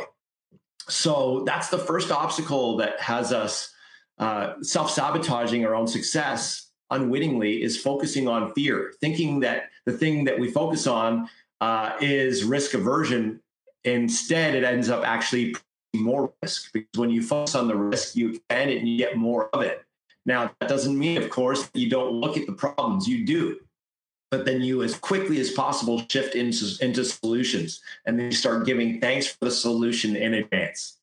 So 0.90 1.44
that's 1.46 1.70
the 1.70 1.78
first 1.78 2.12
obstacle 2.12 2.78
that 2.78 3.00
has 3.02 3.34
us 3.34 3.74
uh, 4.18 4.54
self 4.62 4.90
sabotaging 4.90 5.66
our 5.66 5.76
own 5.76 5.88
success 5.88 6.72
unwittingly 6.90 7.62
is 7.62 7.80
focusing 7.80 8.28
on 8.28 8.54
fear, 8.54 8.94
thinking 9.02 9.42
that 9.42 9.64
the 9.86 9.92
thing 9.92 10.24
that 10.24 10.40
we 10.40 10.50
focus 10.50 10.88
on 10.88 11.30
uh, 11.60 11.92
is 12.00 12.44
risk 12.44 12.74
aversion 12.74 13.42
Instead, 13.88 14.54
it 14.54 14.64
ends 14.64 14.90
up 14.90 15.08
actually 15.08 15.56
more 15.96 16.34
risk 16.42 16.72
because 16.74 17.00
when 17.00 17.10
you 17.10 17.24
focus 17.24 17.56
on 17.56 17.68
the 17.68 17.76
risk, 17.76 18.16
you 18.16 18.32
expand 18.32 18.70
it 18.70 18.80
and 18.80 18.88
you 18.88 18.98
get 18.98 19.16
more 19.16 19.50
of 19.54 19.62
it. 19.62 19.84
Now, 20.26 20.52
that 20.60 20.68
doesn't 20.68 20.98
mean, 20.98 21.18
of 21.18 21.30
course, 21.30 21.70
you 21.74 21.90
don't 21.90 22.12
look 22.12 22.36
at 22.36 22.46
the 22.46 22.54
problems. 22.54 23.08
You 23.08 23.26
do. 23.26 23.60
But 24.30 24.46
then 24.46 24.62
you, 24.62 24.84
as 24.84 24.96
quickly 24.96 25.40
as 25.40 25.52
possible, 25.52 26.04
shift 26.10 26.36
into, 26.36 26.66
into 26.82 27.06
solutions 27.06 27.82
and 28.06 28.20
then 28.20 28.26
you 28.26 28.32
start 28.34 28.66
giving 28.66 29.00
thanks 29.00 29.28
for 29.28 29.46
the 29.46 29.52
solution 29.52 30.16
in 30.16 30.34
advance. 30.34 30.98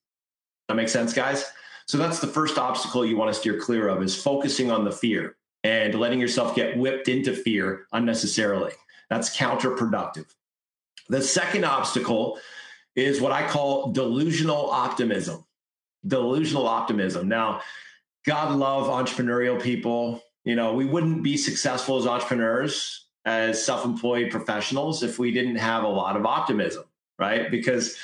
That 0.69 0.75
makes 0.75 0.93
sense, 0.93 1.13
guys? 1.13 1.45
So 1.87 1.99
that's 1.99 2.21
the 2.21 2.27
first 2.27 2.59
obstacle 2.59 3.05
you 3.05 3.17
want 3.17 3.33
to 3.33 3.39
steer 3.39 3.59
clear 3.59 3.89
of 3.89 4.03
is 4.03 4.21
focusing 4.21 4.71
on 4.71 4.85
the 4.85 4.93
fear 4.93 5.37
and 5.63 5.95
letting 5.95 6.21
yourself 6.21 6.55
get 6.55 6.77
whipped 6.77 7.09
into 7.09 7.35
fear 7.35 7.87
unnecessarily. 7.93 8.73
That's 9.11 9.37
counterproductive. 9.37 10.27
The 11.09 11.23
second 11.23 11.65
obstacle 11.65 12.39
is 12.97 13.21
what 13.21 13.33
I 13.33 13.47
call 13.49 13.93
delusional 13.93 14.71
optimism. 14.71 15.45
Delusional 16.07 16.67
optimism. 16.67 17.29
Now, 17.29 17.61
God 18.27 18.57
love 18.57 18.89
entrepreneurial 18.89 19.61
people. 19.61 20.23
You 20.45 20.57
know, 20.57 20.75
we 20.75 20.85
wouldn't 20.85 21.23
be 21.23 21.37
successful 21.37 21.99
as 21.99 22.07
entrepreneurs, 22.07 23.04
as 23.25 23.65
self-employed 23.65 24.31
professionals 24.31 25.03
if 25.03 25.19
we 25.19 25.31
didn't 25.31 25.57
have 25.57 25.85
a 25.85 25.89
lot 25.89 26.17
of 26.17 26.27
optimism, 26.27 26.85
right? 27.19 27.51
Because 27.51 27.97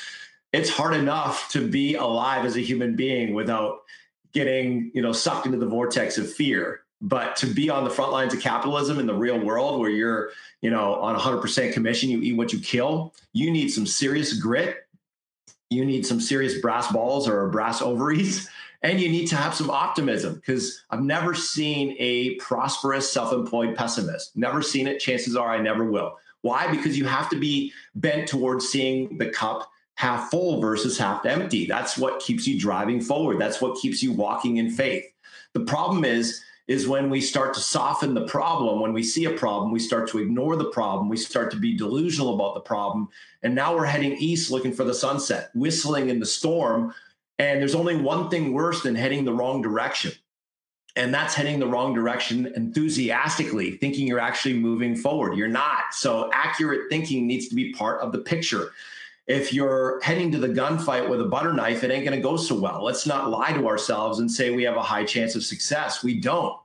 it's 0.53 0.71
hard 0.71 0.95
enough 0.95 1.51
to 1.51 1.69
be 1.69 1.95
alive 1.95 2.45
as 2.45 2.57
a 2.57 2.61
human 2.61 2.97
being 2.97 3.35
without 3.35 3.83
getting, 4.33 4.91
you 4.95 5.03
know, 5.03 5.13
sucked 5.13 5.47
into 5.47 5.59
the 5.59 5.67
vortex 5.67 6.19
of 6.19 6.33
fear. 6.33 6.81
But 7.03 7.37
to 7.37 7.47
be 7.47 7.71
on 7.71 7.85
the 7.85 7.91
front 7.91 8.13
lines 8.13 8.35
of 8.35 8.41
capitalism 8.41 8.99
in 8.99 9.07
the 9.07 9.15
real 9.15 9.39
world 9.39 9.81
where 9.81 9.91
you're, 9.91 10.31
you 10.61 10.71
know, 10.71 10.95
on 10.97 11.17
100% 11.17 11.73
commission, 11.73 12.11
you 12.11 12.21
eat 12.21 12.37
what 12.37 12.53
you 12.53 12.61
kill, 12.61 13.15
you 13.33 13.51
need 13.51 13.69
some 13.69 13.87
serious 13.87 14.35
grit. 14.35 14.87
You 15.71 15.85
need 15.85 16.05
some 16.05 16.21
serious 16.21 16.61
brass 16.61 16.91
balls 16.91 17.29
or 17.29 17.49
brass 17.49 17.81
ovaries. 17.81 18.51
And 18.83 19.01
you 19.01 19.11
need 19.11 19.27
to 19.27 19.37
have 19.37 19.55
some 19.55 19.71
optimism 19.71 20.35
because 20.35 20.83
I've 20.91 21.03
never 21.03 21.35
seen 21.35 21.97
a 21.99 22.37
prosperous 22.37 23.13
self 23.13 23.33
employed 23.33 23.77
pessimist. 23.77 24.37
Never 24.37 24.63
seen 24.63 24.87
it. 24.87 25.01
Chances 25.01 25.37
are 25.37 25.51
I 25.51 25.61
never 25.61 25.85
will. 25.85 26.17
Why? 26.43 26.71
Because 26.71 26.97
you 26.97 27.05
have 27.05 27.29
to 27.31 27.39
be 27.39 27.73
bent 27.95 28.29
towards 28.29 28.69
seeing 28.69 29.19
the 29.19 29.29
cup 29.29 29.71
half 29.95 30.31
full 30.31 30.63
versus 30.63 30.97
half 30.97 31.27
empty. 31.27 31.67
That's 31.67 31.99
what 31.99 32.21
keeps 32.21 32.47
you 32.47 32.59
driving 32.59 33.03
forward. 33.03 33.39
That's 33.39 33.61
what 33.61 33.79
keeps 33.79 34.03
you 34.03 34.13
walking 34.13 34.57
in 34.57 34.71
faith. 34.71 35.05
The 35.53 35.61
problem 35.61 36.05
is, 36.05 36.43
is 36.69 36.87
when 36.87 37.11
we 37.11 37.21
start 37.21 37.53
to 37.53 37.61
soften 37.61 38.15
the 38.15 38.27
problem. 38.27 38.81
When 38.81 38.93
we 38.93 39.03
see 39.03 39.25
a 39.25 39.33
problem, 39.33 39.73
we 39.73 39.81
start 39.81 40.09
to 40.11 40.19
ignore 40.19 40.57
the 40.57 40.71
problem. 40.71 41.09
We 41.09 41.17
start 41.17 41.51
to 41.51 41.59
be 41.59 41.77
delusional 41.77 42.35
about 42.35 42.55
the 42.55 42.61
problem. 42.61 43.09
And 43.43 43.55
now 43.55 43.75
we're 43.75 43.87
heading 43.87 44.13
east 44.19 44.51
looking 44.53 44.73
for 44.73 44.85
the 44.85 44.95
sunset, 44.95 45.51
whistling 45.53 46.11
in 46.11 46.21
the 46.21 46.27
storm. 46.27 46.95
And 47.41 47.61
there's 47.61 47.75
only 47.75 47.97
one 47.97 48.29
thing 48.29 48.53
worse 48.53 48.83
than 48.83 48.95
heading 48.95 49.25
the 49.25 49.33
wrong 49.33 49.63
direction. 49.63 50.13
And 50.97 51.15
that's 51.15 51.35
heading 51.35 51.59
the 51.59 51.67
wrong 51.67 51.95
direction 51.95 52.53
enthusiastically, 52.55 53.77
thinking 53.77 54.07
you're 54.07 54.21
actually 54.21 54.59
moving 54.59 54.97
forward. 54.97 55.37
You're 55.37 55.49
not. 55.49 55.93
So, 55.93 56.31
accurate 56.33 56.91
thinking 56.91 57.27
needs 57.27 57.49
to 57.49 57.55
be 57.55 57.73
part 57.73 58.01
of 58.01 58.13
the 58.13 58.19
picture 58.19 58.73
if 59.31 59.53
you're 59.53 60.01
heading 60.03 60.33
to 60.33 60.39
the 60.39 60.49
gunfight 60.49 61.09
with 61.09 61.21
a 61.21 61.25
butter 61.25 61.53
knife, 61.53 61.85
it 61.85 61.91
ain't 61.93 62.05
going 62.05 62.17
to 62.17 62.23
go 62.23 62.37
so 62.37 62.59
well. 62.59 62.83
Let's 62.83 63.07
not 63.07 63.31
lie 63.31 63.53
to 63.53 63.69
ourselves 63.69 64.19
and 64.19 64.29
say 64.29 64.51
we 64.51 64.65
have 64.65 64.77
a 64.77 64.83
high 64.83 65.05
chance 65.05 65.37
of 65.37 65.45
success. 65.45 66.03
We 66.03 66.21
don't. 66.21 66.59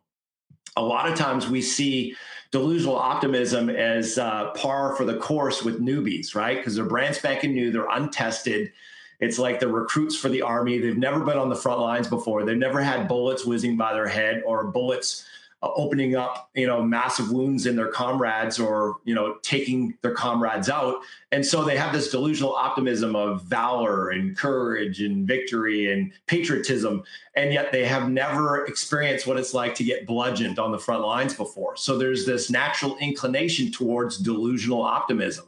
A 0.75 0.81
lot 0.81 1.07
of 1.07 1.15
times 1.15 1.47
we 1.47 1.61
see 1.61 2.15
delusional 2.49 2.95
optimism 2.95 3.69
as 3.69 4.17
uh, 4.17 4.49
par 4.51 4.95
for 4.95 5.05
the 5.05 5.17
course 5.17 5.61
with 5.61 5.79
newbies, 5.79 6.33
right? 6.33 6.57
Because 6.57 6.75
they're 6.75 6.85
brand 6.85 7.13
spanking 7.13 7.53
new, 7.53 7.71
they're 7.71 7.87
untested. 7.87 8.71
It's 9.19 9.39
like 9.39 9.59
the 9.59 9.67
recruits 9.67 10.15
for 10.15 10.29
the 10.29 10.41
army. 10.41 10.77
They've 10.77 10.97
never 10.97 11.21
been 11.21 11.37
on 11.37 11.49
the 11.49 11.55
front 11.55 11.79
lines 11.79 12.07
before. 12.07 12.43
They've 12.43 12.57
never 12.57 12.81
had 12.81 13.07
bullets 13.07 13.45
whizzing 13.45 13.77
by 13.77 13.93
their 13.93 14.07
head 14.07 14.43
or 14.45 14.65
bullets 14.65 15.25
uh, 15.65 15.69
opening 15.75 16.15
up 16.15 16.49
you 16.53 16.67
know 16.67 16.83
massive 16.83 17.31
wounds 17.31 17.65
in 17.65 17.75
their 17.75 17.87
comrades 17.87 18.59
or 18.59 18.97
you 19.05 19.15
know 19.15 19.37
taking 19.41 19.97
their 20.01 20.13
comrades 20.13 20.69
out 20.69 20.97
and 21.31 21.45
so 21.45 21.63
they 21.63 21.77
have 21.77 21.93
this 21.93 22.11
delusional 22.11 22.53
optimism 22.53 23.15
of 23.15 23.41
valor 23.43 24.09
and 24.09 24.37
courage 24.37 25.01
and 25.01 25.25
victory 25.25 25.91
and 25.91 26.11
patriotism 26.27 27.01
and 27.35 27.53
yet 27.53 27.71
they 27.71 27.85
have 27.85 28.09
never 28.09 28.65
experienced 28.65 29.25
what 29.25 29.37
it's 29.37 29.53
like 29.53 29.73
to 29.73 29.83
get 29.83 30.05
bludgeoned 30.05 30.59
on 30.59 30.71
the 30.71 30.79
front 30.79 31.03
lines 31.03 31.33
before 31.33 31.75
so 31.77 31.97
there's 31.97 32.25
this 32.25 32.49
natural 32.49 32.97
inclination 32.97 33.71
towards 33.71 34.17
delusional 34.17 34.81
optimism 34.81 35.45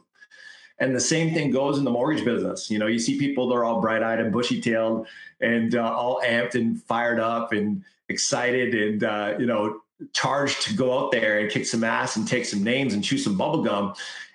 and 0.80 0.94
the 0.94 1.00
same 1.00 1.34
thing 1.34 1.50
goes 1.50 1.78
in 1.78 1.84
the 1.84 1.90
mortgage 1.90 2.24
business. 2.24 2.70
You 2.70 2.78
know, 2.78 2.86
you 2.86 2.98
see 2.98 3.18
people 3.18 3.48
that 3.48 3.54
are 3.54 3.64
all 3.64 3.80
bright 3.80 4.02
eyed 4.02 4.20
and 4.20 4.32
bushy 4.32 4.60
tailed 4.60 5.06
and 5.40 5.74
uh, 5.74 5.92
all 5.92 6.20
amped 6.24 6.54
and 6.54 6.80
fired 6.82 7.18
up 7.18 7.52
and 7.52 7.82
excited 8.08 8.74
and, 8.74 9.04
uh, 9.04 9.34
you 9.38 9.46
know, 9.46 9.80
charged 10.12 10.62
to 10.62 10.74
go 10.74 10.96
out 10.96 11.10
there 11.10 11.40
and 11.40 11.50
kick 11.50 11.66
some 11.66 11.82
ass 11.82 12.16
and 12.16 12.28
take 12.28 12.44
some 12.44 12.62
names 12.62 12.94
and 12.94 13.02
chew 13.02 13.18
some 13.18 13.36
bubble 13.36 13.64
gum. 13.64 13.94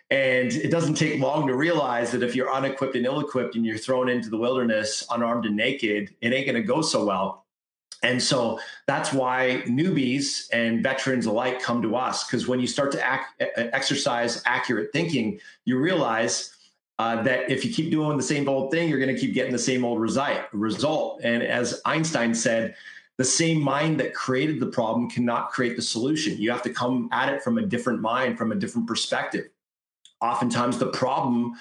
And 0.09 0.51
it 0.51 0.69
doesn't 0.69 0.95
take 0.95 1.19
long 1.19 1.47
to 1.47 1.55
realize 1.55 2.11
that 2.11 2.21
if 2.21 2.35
you're 2.35 2.53
unequipped 2.53 2.95
and 2.95 3.05
ill 3.05 3.19
equipped 3.21 3.55
and 3.55 3.65
you're 3.65 3.77
thrown 3.77 4.09
into 4.09 4.29
the 4.29 4.37
wilderness 4.37 5.05
unarmed 5.09 5.45
and 5.45 5.55
naked, 5.55 6.13
it 6.21 6.33
ain't 6.33 6.45
going 6.45 6.61
to 6.61 6.67
go 6.67 6.81
so 6.81 7.05
well. 7.05 7.42
And 8.03 8.21
so 8.21 8.59
that's 8.85 9.13
why 9.13 9.63
newbies 9.65 10.47
and 10.51 10.83
veterans 10.83 11.25
alike 11.25 11.61
come 11.61 11.81
to 11.81 11.95
us 11.95 12.25
because 12.25 12.47
when 12.47 12.59
you 12.59 12.67
start 12.67 12.91
to 12.91 13.19
exercise 13.73 14.43
accurate 14.45 14.91
thinking, 14.91 15.39
you 15.65 15.79
realize 15.79 16.55
uh, 16.99 17.23
that 17.23 17.49
if 17.49 17.65
you 17.65 17.73
keep 17.73 17.89
doing 17.89 18.17
the 18.17 18.23
same 18.23 18.47
old 18.47 18.71
thing, 18.71 18.89
you're 18.89 18.99
going 18.99 19.13
to 19.13 19.19
keep 19.19 19.33
getting 19.33 19.53
the 19.53 19.57
same 19.57 19.83
old 19.83 19.99
result. 19.99 21.21
And 21.23 21.41
as 21.41 21.81
Einstein 21.85 22.35
said, 22.35 22.75
the 23.17 23.23
same 23.23 23.61
mind 23.61 23.99
that 23.99 24.13
created 24.13 24.59
the 24.59 24.67
problem 24.67 25.09
cannot 25.09 25.51
create 25.51 25.75
the 25.75 25.81
solution. 25.81 26.37
You 26.37 26.51
have 26.51 26.63
to 26.63 26.73
come 26.73 27.09
at 27.11 27.29
it 27.29 27.43
from 27.43 27.57
a 27.57 27.61
different 27.61 28.01
mind, 28.01 28.37
from 28.37 28.51
a 28.51 28.55
different 28.55 28.87
perspective. 28.87 29.49
Oftentimes, 30.23 30.77
the 30.79 30.87
problem 30.87 31.53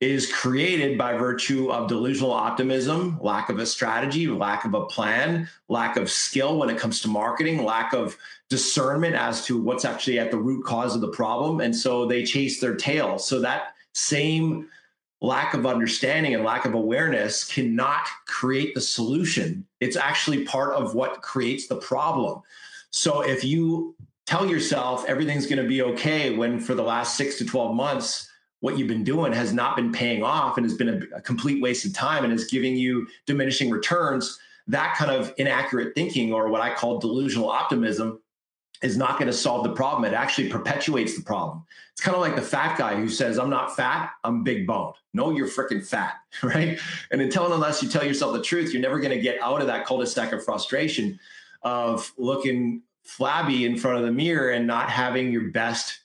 is 0.00 0.32
created 0.32 0.98
by 0.98 1.16
virtue 1.16 1.70
of 1.70 1.88
delusional 1.88 2.32
optimism, 2.32 3.16
lack 3.20 3.48
of 3.48 3.60
a 3.60 3.66
strategy, 3.66 4.26
lack 4.26 4.64
of 4.64 4.74
a 4.74 4.86
plan, 4.86 5.48
lack 5.68 5.96
of 5.96 6.10
skill 6.10 6.58
when 6.58 6.68
it 6.68 6.78
comes 6.78 7.00
to 7.00 7.08
marketing, 7.08 7.64
lack 7.64 7.92
of 7.92 8.16
discernment 8.48 9.14
as 9.14 9.44
to 9.44 9.60
what's 9.60 9.84
actually 9.84 10.18
at 10.18 10.32
the 10.32 10.36
root 10.36 10.64
cause 10.64 10.96
of 10.96 11.00
the 11.00 11.08
problem. 11.08 11.60
And 11.60 11.74
so 11.74 12.06
they 12.06 12.24
chase 12.24 12.60
their 12.60 12.74
tail. 12.74 13.18
So 13.18 13.40
that 13.40 13.74
same 13.92 14.68
lack 15.20 15.54
of 15.54 15.64
understanding 15.64 16.34
and 16.34 16.44
lack 16.44 16.64
of 16.64 16.74
awareness 16.74 17.44
cannot 17.44 18.06
create 18.26 18.74
the 18.74 18.80
solution. 18.80 19.64
It's 19.80 19.96
actually 19.96 20.44
part 20.44 20.74
of 20.74 20.94
what 20.94 21.22
creates 21.22 21.68
the 21.68 21.76
problem. 21.76 22.42
So 22.90 23.20
if 23.20 23.44
you 23.44 23.94
tell 24.28 24.44
yourself 24.44 25.06
everything's 25.08 25.46
going 25.46 25.62
to 25.62 25.66
be 25.66 25.80
okay 25.80 26.36
when 26.36 26.60
for 26.60 26.74
the 26.74 26.82
last 26.82 27.16
six 27.16 27.38
to 27.38 27.46
12 27.46 27.74
months, 27.74 28.28
what 28.60 28.76
you've 28.76 28.86
been 28.86 29.02
doing 29.02 29.32
has 29.32 29.54
not 29.54 29.74
been 29.74 29.90
paying 29.90 30.22
off 30.22 30.58
and 30.58 30.66
has 30.66 30.74
been 30.74 30.90
a, 30.90 31.16
a 31.16 31.20
complete 31.22 31.62
waste 31.62 31.86
of 31.86 31.94
time 31.94 32.24
and 32.24 32.32
is 32.34 32.44
giving 32.44 32.76
you 32.76 33.06
diminishing 33.24 33.70
returns, 33.70 34.38
that 34.66 34.94
kind 34.98 35.10
of 35.10 35.32
inaccurate 35.38 35.94
thinking 35.94 36.30
or 36.30 36.50
what 36.50 36.60
I 36.60 36.74
call 36.74 36.98
delusional 36.98 37.48
optimism 37.48 38.20
is 38.82 38.98
not 38.98 39.18
going 39.18 39.28
to 39.28 39.32
solve 39.32 39.64
the 39.64 39.72
problem. 39.72 40.04
It 40.04 40.14
actually 40.14 40.50
perpetuates 40.50 41.16
the 41.16 41.22
problem. 41.22 41.64
It's 41.92 42.02
kind 42.02 42.14
of 42.14 42.20
like 42.20 42.36
the 42.36 42.42
fat 42.42 42.76
guy 42.76 42.96
who 42.96 43.08
says, 43.08 43.38
I'm 43.38 43.48
not 43.48 43.76
fat, 43.76 44.10
I'm 44.24 44.44
big 44.44 44.66
boned. 44.66 44.96
No, 45.14 45.30
you're 45.30 45.48
freaking 45.48 45.82
fat, 45.82 46.16
right? 46.42 46.78
And 47.10 47.22
until 47.22 47.46
and 47.46 47.54
unless 47.54 47.82
you 47.82 47.88
tell 47.88 48.04
yourself 48.04 48.34
the 48.34 48.42
truth, 48.42 48.74
you're 48.74 48.82
never 48.82 49.00
going 49.00 49.16
to 49.16 49.22
get 49.22 49.40
out 49.40 49.62
of 49.62 49.68
that 49.68 49.86
cul 49.86 49.96
de 49.96 50.06
sac 50.06 50.32
of 50.32 50.44
frustration 50.44 51.18
of 51.62 52.12
looking 52.18 52.82
flabby 53.08 53.64
in 53.64 53.76
front 53.76 53.98
of 53.98 54.04
the 54.04 54.12
mirror 54.12 54.50
and 54.50 54.66
not 54.66 54.90
having 54.90 55.32
your 55.32 55.50
best 55.50 56.00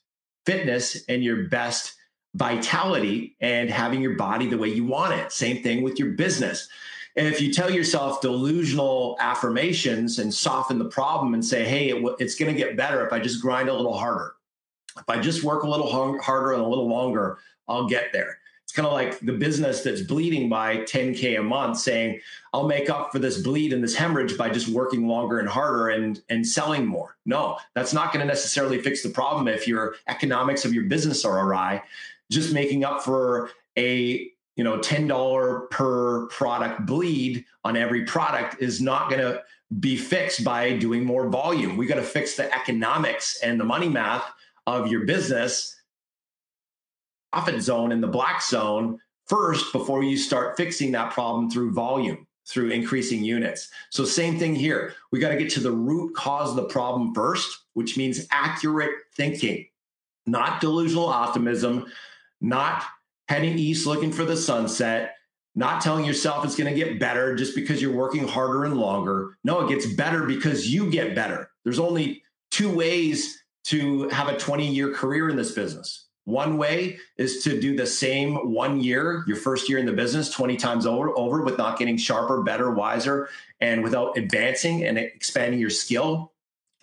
fitness 0.45 1.03
and 1.09 1.23
your 1.23 1.43
best 1.49 1.95
vitality 2.33 3.35
and 3.41 3.69
having 3.69 4.01
your 4.01 4.15
body 4.15 4.47
the 4.47 4.57
way 4.57 4.69
you 4.69 4.85
want 4.85 5.13
it. 5.13 5.31
Same 5.31 5.61
thing 5.61 5.83
with 5.83 5.99
your 5.99 6.11
business. 6.11 6.69
And 7.15 7.27
if 7.27 7.41
you 7.41 7.53
tell 7.53 7.69
yourself 7.69 8.21
delusional 8.21 9.17
affirmations 9.19 10.17
and 10.17 10.33
soften 10.33 10.79
the 10.79 10.85
problem 10.85 11.33
and 11.33 11.45
say, 11.45 11.65
hey, 11.65 11.89
it, 11.89 12.15
it's 12.19 12.35
going 12.35 12.51
to 12.51 12.57
get 12.57 12.77
better 12.77 13.05
if 13.05 13.13
I 13.13 13.19
just 13.19 13.41
grind 13.41 13.69
a 13.69 13.73
little 13.73 13.97
harder, 13.97 14.33
if 14.97 15.07
I 15.07 15.19
just 15.19 15.43
work 15.43 15.63
a 15.63 15.69
little 15.69 15.91
harder 16.21 16.53
and 16.53 16.61
a 16.61 16.67
little 16.67 16.87
longer, 16.87 17.37
I'll 17.67 17.87
get 17.87 18.13
there. 18.13 18.39
It's 18.63 18.71
kind 18.71 18.87
of 18.87 18.93
like 18.93 19.19
the 19.19 19.33
business 19.33 19.81
that's 19.81 20.01
bleeding 20.01 20.49
by 20.49 20.77
10K 20.77 21.39
a 21.39 21.43
month 21.43 21.77
saying, 21.77 22.19
I'll 22.53 22.67
make 22.67 22.89
up 22.89 23.11
for 23.11 23.19
this 23.19 23.41
bleed 23.41 23.73
and 23.73 23.83
this 23.83 23.95
hemorrhage 23.95 24.37
by 24.37 24.49
just 24.49 24.67
working 24.69 25.07
longer 25.07 25.39
and 25.39 25.49
harder 25.49 25.89
and, 25.89 26.21
and 26.29 26.47
selling 26.47 26.85
more. 26.85 27.17
No, 27.25 27.57
that's 27.75 27.93
not 27.93 28.13
going 28.13 28.25
to 28.25 28.27
necessarily 28.27 28.81
fix 28.81 29.03
the 29.03 29.09
problem 29.09 29.47
if 29.47 29.67
your 29.67 29.95
economics 30.07 30.65
of 30.65 30.73
your 30.73 30.85
business 30.85 31.25
are 31.25 31.45
awry. 31.45 31.83
Just 32.31 32.53
making 32.53 32.83
up 32.83 33.03
for 33.03 33.51
a 33.77 34.29
you 34.55 34.63
know 34.63 34.77
$10 34.79 35.69
per 35.69 36.27
product 36.27 36.85
bleed 36.85 37.45
on 37.63 37.75
every 37.75 38.05
product 38.05 38.61
is 38.61 38.81
not 38.81 39.09
going 39.09 39.21
to 39.21 39.41
be 39.79 39.97
fixed 39.97 40.43
by 40.43 40.77
doing 40.77 41.03
more 41.03 41.29
volume. 41.29 41.77
We 41.77 41.85
got 41.85 41.95
to 41.95 42.03
fix 42.03 42.35
the 42.35 42.53
economics 42.53 43.39
and 43.41 43.59
the 43.59 43.63
money 43.63 43.89
math 43.89 44.25
of 44.67 44.87
your 44.87 45.05
business 45.05 45.75
profit 47.33 47.61
zone 47.61 47.91
in 47.91 47.99
the 47.99 48.07
black 48.07 48.43
zone 48.43 48.99
first 49.25 49.73
before 49.73 50.03
you 50.03 50.15
start 50.15 50.55
fixing 50.55 50.91
that 50.91 51.11
problem 51.11 51.49
through 51.49 51.73
volume 51.73 52.27
through 52.47 52.69
increasing 52.69 53.23
units. 53.23 53.69
So 53.89 54.05
same 54.05 54.37
thing 54.37 54.53
here. 54.53 54.93
We 55.11 55.19
got 55.19 55.29
to 55.29 55.37
get 55.37 55.49
to 55.51 55.59
the 55.59 55.71
root 55.71 56.13
cause 56.13 56.51
of 56.51 56.57
the 56.57 56.65
problem 56.65 57.13
first, 57.15 57.63
which 57.73 57.97
means 57.97 58.27
accurate 58.31 58.91
thinking, 59.15 59.65
not 60.25 60.61
delusional 60.61 61.07
optimism, 61.07 61.85
not 62.41 62.83
heading 63.29 63.57
east 63.57 63.87
looking 63.87 64.11
for 64.11 64.25
the 64.25 64.35
sunset, 64.35 65.15
not 65.55 65.81
telling 65.81 66.05
yourself 66.05 66.43
it's 66.43 66.57
going 66.57 66.71
to 66.71 66.77
get 66.77 66.99
better 66.99 67.35
just 67.35 67.55
because 67.55 67.81
you're 67.81 67.95
working 67.95 68.27
harder 68.27 68.65
and 68.65 68.77
longer. 68.77 69.37
No, 69.43 69.65
it 69.65 69.69
gets 69.69 69.91
better 69.93 70.23
because 70.23 70.71
you 70.71 70.91
get 70.91 71.15
better. 71.15 71.49
There's 71.63 71.79
only 71.79 72.23
two 72.51 72.75
ways 72.75 73.41
to 73.65 74.09
have 74.09 74.27
a 74.27 74.37
20 74.37 74.67
year 74.67 74.93
career 74.93 75.29
in 75.29 75.37
this 75.37 75.53
business. 75.53 76.03
One 76.25 76.57
way 76.57 76.99
is 77.17 77.43
to 77.43 77.59
do 77.59 77.75
the 77.75 77.85
same 77.85 78.53
one 78.53 78.79
year, 78.79 79.23
your 79.27 79.35
first 79.35 79.67
year 79.67 79.77
in 79.77 79.85
the 79.85 79.91
business, 79.91 80.29
20 80.29 80.55
times 80.55 80.85
over, 80.85 81.15
over 81.17 81.41
with 81.41 81.57
not 81.57 81.77
getting 81.77 81.97
sharper, 81.97 82.43
better, 82.43 82.71
wiser, 82.71 83.29
and 83.59 83.83
without 83.83 84.17
advancing 84.17 84.85
and 84.85 84.97
expanding 84.97 85.59
your 85.59 85.69
skill 85.69 86.31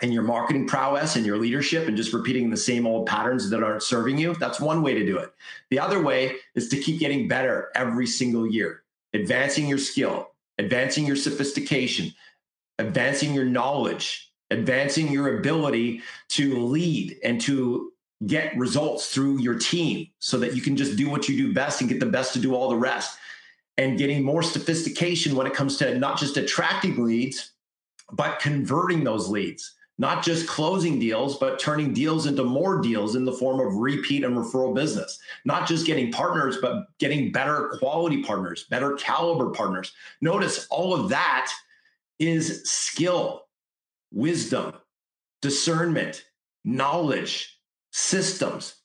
and 0.02 0.12
your 0.12 0.22
marketing 0.22 0.66
prowess 0.66 1.16
and 1.16 1.24
your 1.24 1.38
leadership 1.38 1.88
and 1.88 1.96
just 1.96 2.12
repeating 2.12 2.50
the 2.50 2.56
same 2.56 2.86
old 2.86 3.06
patterns 3.06 3.48
that 3.50 3.62
aren't 3.62 3.82
serving 3.82 4.18
you. 4.18 4.34
That's 4.34 4.60
one 4.60 4.82
way 4.82 4.94
to 4.94 5.06
do 5.06 5.18
it. 5.18 5.32
The 5.70 5.78
other 5.78 6.02
way 6.02 6.36
is 6.54 6.68
to 6.68 6.78
keep 6.78 7.00
getting 7.00 7.28
better 7.28 7.70
every 7.74 8.06
single 8.06 8.46
year, 8.46 8.82
advancing 9.14 9.66
your 9.66 9.78
skill, 9.78 10.30
advancing 10.58 11.06
your 11.06 11.16
sophistication, 11.16 12.12
advancing 12.78 13.34
your 13.34 13.44
knowledge, 13.44 14.32
advancing 14.50 15.10
your 15.10 15.38
ability 15.38 16.02
to 16.28 16.58
lead 16.58 17.18
and 17.22 17.40
to 17.42 17.89
get 18.26 18.56
results 18.56 19.12
through 19.12 19.40
your 19.40 19.58
team 19.58 20.08
so 20.18 20.38
that 20.38 20.54
you 20.54 20.60
can 20.60 20.76
just 20.76 20.96
do 20.96 21.08
what 21.08 21.28
you 21.28 21.36
do 21.36 21.54
best 21.54 21.80
and 21.80 21.88
get 21.88 22.00
the 22.00 22.06
best 22.06 22.32
to 22.34 22.38
do 22.38 22.54
all 22.54 22.68
the 22.68 22.76
rest 22.76 23.18
and 23.78 23.96
getting 23.96 24.22
more 24.22 24.42
sophistication 24.42 25.34
when 25.34 25.46
it 25.46 25.54
comes 25.54 25.78
to 25.78 25.98
not 25.98 26.18
just 26.18 26.36
attracting 26.36 27.02
leads 27.02 27.52
but 28.12 28.38
converting 28.38 29.04
those 29.04 29.28
leads 29.28 29.74
not 30.00 30.24
just 30.24 30.48
closing 30.48 30.98
deals, 30.98 31.36
but 31.36 31.58
turning 31.58 31.92
deals 31.92 32.24
into 32.24 32.42
more 32.42 32.80
deals 32.80 33.16
in 33.16 33.26
the 33.26 33.34
form 33.34 33.60
of 33.60 33.74
repeat 33.74 34.24
and 34.24 34.34
referral 34.34 34.74
business. 34.74 35.18
Not 35.44 35.68
just 35.68 35.84
getting 35.84 36.10
partners, 36.10 36.56
but 36.62 36.86
getting 36.96 37.30
better 37.30 37.76
quality 37.78 38.22
partners, 38.22 38.64
better 38.70 38.94
caliber 38.94 39.50
partners. 39.50 39.92
Notice 40.22 40.66
all 40.70 40.94
of 40.94 41.10
that 41.10 41.52
is 42.18 42.62
skill, 42.64 43.42
wisdom, 44.10 44.72
discernment, 45.42 46.24
knowledge, 46.64 47.59
systems, 47.90 48.76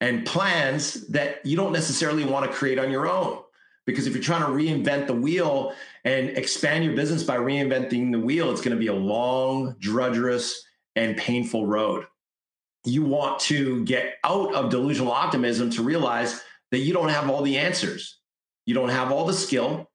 and 0.00 0.26
plans 0.26 1.06
that 1.08 1.44
you 1.46 1.56
don't 1.56 1.72
necessarily 1.72 2.24
want 2.24 2.44
to 2.44 2.56
create 2.56 2.78
on 2.78 2.90
your 2.90 3.08
own. 3.08 3.38
Because 3.86 4.06
if 4.06 4.14
you're 4.14 4.22
trying 4.22 4.42
to 4.42 4.48
reinvent 4.48 5.06
the 5.06 5.14
wheel 5.14 5.74
and 6.04 6.30
expand 6.30 6.84
your 6.84 6.94
business 6.94 7.22
by 7.22 7.36
reinventing 7.36 8.12
the 8.12 8.18
wheel, 8.18 8.50
it's 8.50 8.60
going 8.60 8.76
to 8.76 8.80
be 8.80 8.88
a 8.88 8.94
long, 8.94 9.74
drudgerous, 9.80 10.54
and 10.96 11.16
painful 11.16 11.66
road. 11.66 12.06
You 12.84 13.04
want 13.04 13.40
to 13.40 13.84
get 13.84 14.14
out 14.24 14.54
of 14.54 14.70
delusional 14.70 15.12
optimism 15.12 15.70
to 15.70 15.82
realize 15.82 16.40
that 16.70 16.78
you 16.78 16.92
don't 16.92 17.08
have 17.08 17.30
all 17.30 17.42
the 17.42 17.58
answers. 17.58 18.18
You 18.66 18.74
don't 18.74 18.88
have 18.88 19.12
all 19.12 19.24
the 19.24 19.32
skill. 19.32 19.90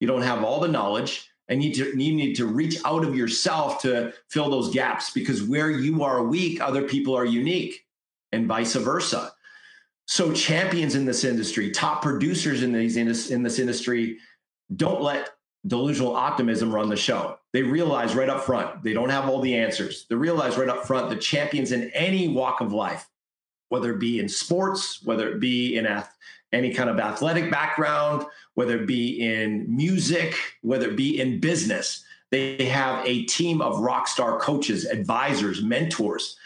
You 0.00 0.06
don't 0.06 0.22
have 0.22 0.42
all 0.42 0.60
the 0.60 0.68
knowledge. 0.68 1.28
And 1.48 1.62
you, 1.62 1.70
you 1.70 1.94
need 2.14 2.34
to 2.36 2.46
reach 2.46 2.78
out 2.84 3.04
of 3.04 3.16
yourself 3.16 3.82
to 3.82 4.14
fill 4.28 4.50
those 4.50 4.72
gaps 4.72 5.10
because 5.10 5.42
where 5.42 5.70
you 5.70 6.02
are 6.02 6.22
weak, 6.22 6.60
other 6.60 6.82
people 6.82 7.16
are 7.16 7.24
unique, 7.24 7.84
and 8.32 8.46
vice 8.46 8.74
versa. 8.74 9.32
So 10.06 10.32
champions 10.32 10.94
in 10.94 11.04
this 11.04 11.24
industry, 11.24 11.70
top 11.70 12.02
producers 12.02 12.62
in 12.62 12.72
these 12.72 12.96
in 12.96 13.42
this 13.42 13.58
industry, 13.58 14.18
don't 14.74 15.02
let 15.02 15.30
delusional 15.66 16.16
optimism 16.16 16.74
run 16.74 16.88
the 16.88 16.96
show. 16.96 17.38
They 17.52 17.62
realize 17.62 18.14
right 18.14 18.28
up 18.28 18.42
front 18.42 18.82
they 18.82 18.92
don't 18.92 19.10
have 19.10 19.28
all 19.28 19.40
the 19.40 19.56
answers. 19.56 20.06
They 20.08 20.16
realize 20.16 20.56
right 20.56 20.68
up 20.68 20.86
front 20.86 21.10
the 21.10 21.16
champions 21.16 21.72
in 21.72 21.90
any 21.90 22.28
walk 22.28 22.60
of 22.60 22.72
life, 22.72 23.08
whether 23.68 23.92
it 23.92 24.00
be 24.00 24.18
in 24.18 24.28
sports, 24.28 25.00
whether 25.04 25.28
it 25.28 25.40
be 25.40 25.76
in 25.76 25.86
ath- 25.86 26.16
any 26.52 26.72
kind 26.72 26.90
of 26.90 26.98
athletic 26.98 27.50
background, 27.50 28.24
whether 28.54 28.80
it 28.80 28.86
be 28.86 29.20
in 29.20 29.64
music, 29.74 30.34
whether 30.62 30.88
it 30.90 30.96
be 30.96 31.20
in 31.20 31.38
business, 31.38 32.04
they 32.30 32.64
have 32.64 33.06
a 33.06 33.24
team 33.24 33.60
of 33.60 33.80
rock 33.80 34.08
star 34.08 34.38
coaches, 34.38 34.84
advisors, 34.84 35.62
mentors 35.62 36.36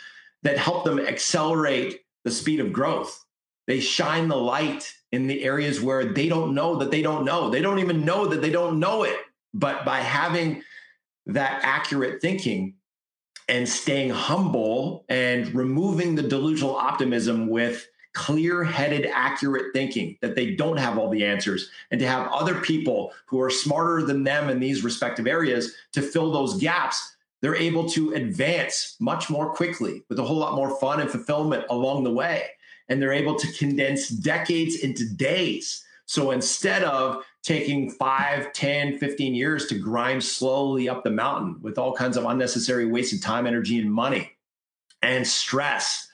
that 0.44 0.59
help 0.59 0.85
them 0.85 1.00
accelerate 1.00 2.00
the 2.24 2.30
speed 2.30 2.61
of 2.61 2.72
growth 2.72 3.24
they 3.66 3.80
shine 3.80 4.28
the 4.28 4.37
light 4.37 4.92
in 5.12 5.26
the 5.26 5.42
areas 5.44 5.80
where 5.80 6.12
they 6.12 6.28
don't 6.28 6.54
know 6.54 6.76
that 6.76 6.90
they 6.90 7.02
don't 7.02 7.24
know. 7.24 7.50
They 7.50 7.62
don't 7.62 7.78
even 7.78 8.04
know 8.04 8.26
that 8.26 8.42
they 8.42 8.50
don't 8.50 8.78
know 8.78 9.04
it. 9.04 9.16
But 9.54 9.85
by 9.85 10.00
having 10.00 10.62
that 11.26 11.61
accurate 11.62 12.20
thinking 12.20 12.74
and 13.48 13.68
staying 13.68 14.11
humble 14.11 15.04
and 15.09 15.54
removing 15.54 16.14
the 16.14 16.22
delusional 16.22 16.76
optimism 16.76 17.48
with 17.48 17.87
clear 18.12 18.62
headed, 18.62 19.07
accurate 19.12 19.72
thinking 19.72 20.16
that 20.20 20.37
they 20.37 20.54
don't 20.54 20.76
have 20.76 20.98
all 20.98 21.11
the 21.11 21.24
answers, 21.24 21.70
and 21.90 21.98
to 22.00 22.07
have 22.07 22.30
other 22.30 22.61
people 22.61 23.12
who 23.26 23.40
are 23.40 23.50
smarter 23.50 24.02
than 24.02 24.22
them 24.22 24.48
in 24.48 24.61
these 24.61 24.85
respective 24.85 25.26
areas 25.26 25.74
to 25.92 26.00
fill 26.00 26.30
those 26.30 26.61
gaps, 26.61 27.13
they're 27.44 27.54
able 27.54 27.87
to 27.87 28.14
advance 28.14 28.96
much 29.00 29.28
more 29.28 29.52
quickly 29.52 30.02
with 30.09 30.18
a 30.18 30.22
whole 30.22 30.38
lot 30.38 30.54
more 30.54 30.80
fun 30.80 30.98
and 30.98 31.11
fulfillment 31.11 31.62
along 31.68 32.02
the 32.02 32.11
way 32.11 32.46
and 32.88 33.02
they're 33.02 33.12
able 33.12 33.35
to 33.35 33.52
condense 33.52 34.09
decades 34.09 34.76
into 34.76 35.07
days. 35.14 35.85
So 36.07 36.30
instead 36.30 36.85
of 36.85 37.22
taking 37.42 37.90
5, 37.90 38.52
10, 38.54 38.98
15 38.98 39.35
years 39.35 39.66
to 39.66 39.78
grind 39.78 40.24
slowly 40.24 40.88
up 40.88 41.04
the 41.04 41.11
mountain 41.11 41.59
with 41.61 41.76
all 41.76 41.94
kinds 41.94 42.16
of 42.16 42.24
unnecessary 42.24 42.87
wasted 42.87 43.22
time, 43.22 43.46
energy, 43.46 43.78
and 43.78 43.92
money 43.92 44.33
and 45.02 45.26
stress, 45.26 46.09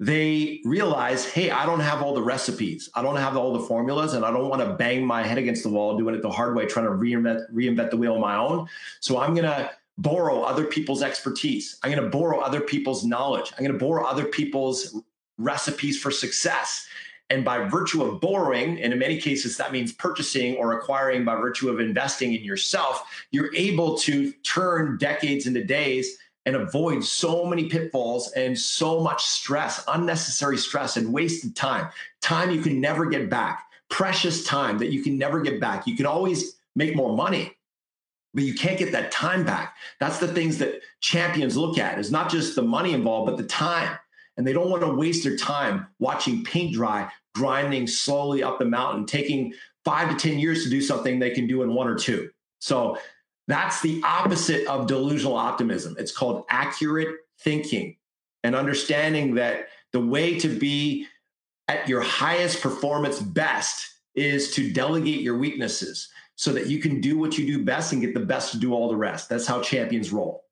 they 0.00 0.62
realize, 0.64 1.26
hey, 1.26 1.50
I 1.50 1.66
don't 1.66 1.80
have 1.80 2.02
all 2.02 2.14
the 2.14 2.22
recipes. 2.22 2.88
I 2.94 3.02
don't 3.02 3.16
have 3.16 3.36
all 3.36 3.52
the 3.52 3.60
formulas, 3.60 4.14
and 4.14 4.24
I 4.24 4.30
don't 4.30 4.48
want 4.48 4.62
to 4.62 4.74
bang 4.74 5.06
my 5.06 5.22
head 5.22 5.38
against 5.38 5.62
the 5.62 5.68
wall 5.68 5.98
doing 5.98 6.14
it 6.14 6.22
the 6.22 6.30
hard 6.30 6.56
way, 6.56 6.64
trying 6.66 6.86
to 6.86 6.92
reinvent, 6.92 7.52
reinvent 7.52 7.90
the 7.90 7.96
wheel 7.98 8.14
on 8.14 8.20
my 8.20 8.36
own. 8.36 8.66
So 9.00 9.20
I'm 9.20 9.34
going 9.34 9.46
to 9.46 9.70
borrow 9.98 10.42
other 10.42 10.64
people's 10.64 11.02
expertise. 11.02 11.78
I'm 11.82 11.90
going 11.90 12.02
to 12.02 12.10
borrow 12.10 12.40
other 12.40 12.60
people's 12.60 13.04
knowledge. 13.04 13.52
I'm 13.52 13.64
going 13.64 13.78
to 13.78 13.84
borrow 13.84 14.04
other 14.04 14.24
people's 14.24 15.00
recipes 15.38 16.00
for 16.00 16.10
success. 16.10 16.86
And 17.30 17.44
by 17.44 17.68
virtue 17.68 18.02
of 18.02 18.20
borrowing, 18.20 18.80
and 18.80 18.92
in 18.92 18.98
many 18.98 19.18
cases, 19.18 19.56
that 19.56 19.72
means 19.72 19.92
purchasing 19.92 20.56
or 20.56 20.78
acquiring 20.78 21.24
by 21.24 21.36
virtue 21.36 21.70
of 21.70 21.80
investing 21.80 22.34
in 22.34 22.44
yourself, 22.44 23.02
you're 23.30 23.54
able 23.54 23.96
to 23.98 24.32
turn 24.42 24.98
decades 24.98 25.46
into 25.46 25.64
days 25.64 26.18
and 26.46 26.54
avoid 26.56 27.02
so 27.02 27.46
many 27.46 27.68
pitfalls 27.68 28.30
and 28.32 28.58
so 28.58 29.00
much 29.00 29.24
stress, 29.24 29.82
unnecessary 29.88 30.58
stress, 30.58 30.96
and 30.98 31.12
wasted 31.12 31.56
time. 31.56 31.88
Time 32.20 32.50
you 32.50 32.60
can 32.60 32.80
never 32.80 33.06
get 33.06 33.30
back, 33.30 33.64
precious 33.88 34.44
time 34.44 34.76
that 34.78 34.92
you 34.92 35.02
can 35.02 35.16
never 35.16 35.40
get 35.40 35.58
back. 35.60 35.86
You 35.86 35.96
can 35.96 36.04
always 36.04 36.56
make 36.76 36.94
more 36.94 37.16
money, 37.16 37.56
but 38.34 38.42
you 38.42 38.54
can't 38.54 38.78
get 38.78 38.92
that 38.92 39.12
time 39.12 39.44
back. 39.44 39.76
That's 40.00 40.18
the 40.18 40.28
things 40.28 40.58
that 40.58 40.80
champions 41.00 41.56
look 41.56 41.78
at 41.78 41.98
is 41.98 42.10
not 42.10 42.30
just 42.30 42.56
the 42.56 42.62
money 42.62 42.92
involved, 42.92 43.30
but 43.30 43.36
the 43.36 43.48
time 43.48 43.96
and 44.36 44.46
they 44.46 44.52
don't 44.52 44.70
want 44.70 44.82
to 44.82 44.92
waste 44.92 45.24
their 45.24 45.36
time 45.36 45.86
watching 45.98 46.44
paint 46.44 46.74
dry, 46.74 47.10
grinding 47.34 47.86
slowly 47.86 48.42
up 48.42 48.58
the 48.58 48.64
mountain, 48.64 49.06
taking 49.06 49.54
five 49.84 50.10
to 50.10 50.28
10 50.28 50.38
years 50.38 50.64
to 50.64 50.70
do 50.70 50.80
something 50.80 51.18
they 51.18 51.30
can 51.30 51.46
do 51.46 51.62
in 51.62 51.74
one 51.74 51.86
or 51.86 51.94
two. 51.94 52.30
So 52.58 52.98
That's 53.46 53.82
the 53.82 54.00
opposite 54.04 54.66
of 54.66 54.86
delusional 54.86 55.36
optimism. 55.36 55.96
It's 55.98 56.12
called 56.12 56.44
accurate 56.48 57.16
thinking 57.40 57.96
and 58.42 58.54
understanding 58.54 59.34
that 59.34 59.68
the 59.92 60.00
way 60.00 60.38
to 60.38 60.48
be 60.48 61.06
at 61.68 61.88
your 61.88 62.00
highest 62.00 62.62
performance 62.62 63.20
best 63.20 63.86
is 64.14 64.52
to 64.52 64.72
delegate 64.72 65.20
your 65.20 65.36
weaknesses 65.36 66.08
so 66.36 66.52
that 66.52 66.66
you 66.66 66.80
can 66.80 67.00
do 67.00 67.18
what 67.18 67.38
you 67.38 67.46
do 67.46 67.64
best 67.64 67.92
and 67.92 68.02
get 68.02 68.14
the 68.14 68.20
best 68.20 68.52
to 68.52 68.58
do 68.58 68.74
all 68.74 68.88
the 68.88 68.96
rest. 68.96 69.28
That's 69.28 69.46
how 69.46 69.60
champions 69.60 70.12
roll. 70.12 70.44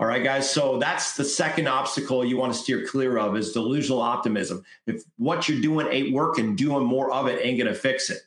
All 0.00 0.06
right, 0.06 0.22
guys. 0.22 0.48
So 0.48 0.78
that's 0.78 1.16
the 1.16 1.24
second 1.24 1.66
obstacle 1.66 2.24
you 2.24 2.36
want 2.36 2.52
to 2.52 2.58
steer 2.58 2.86
clear 2.86 3.18
of 3.18 3.36
is 3.36 3.52
delusional 3.52 4.00
optimism. 4.00 4.64
If 4.86 5.02
what 5.16 5.48
you're 5.48 5.60
doing 5.60 5.88
ain't 5.88 6.12
working, 6.12 6.54
doing 6.54 6.84
more 6.84 7.12
of 7.12 7.26
it 7.26 7.44
ain't 7.44 7.58
going 7.58 7.72
to 7.72 7.78
fix 7.78 8.08
it. 8.10 8.20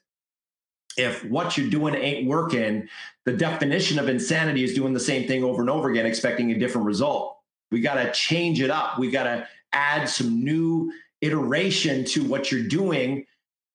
If 0.97 1.23
what 1.23 1.57
you're 1.57 1.69
doing 1.69 1.95
ain't 1.95 2.27
working, 2.27 2.89
the 3.23 3.31
definition 3.31 3.99
of 3.99 4.09
insanity 4.09 4.65
is 4.65 4.73
doing 4.73 4.93
the 4.93 4.99
same 4.99 5.27
thing 5.27 5.45
over 5.45 5.61
and 5.61 5.69
over 5.69 5.89
again, 5.89 6.05
expecting 6.05 6.51
a 6.51 6.59
different 6.59 6.87
result. 6.87 7.37
We 7.71 7.79
got 7.79 7.95
to 7.95 8.11
change 8.11 8.61
it 8.61 8.69
up. 8.69 8.99
We 8.99 9.09
got 9.09 9.23
to 9.23 9.47
add 9.71 10.09
some 10.09 10.43
new 10.43 10.91
iteration 11.21 12.03
to 12.03 12.25
what 12.25 12.51
you're 12.51 12.67
doing 12.67 13.25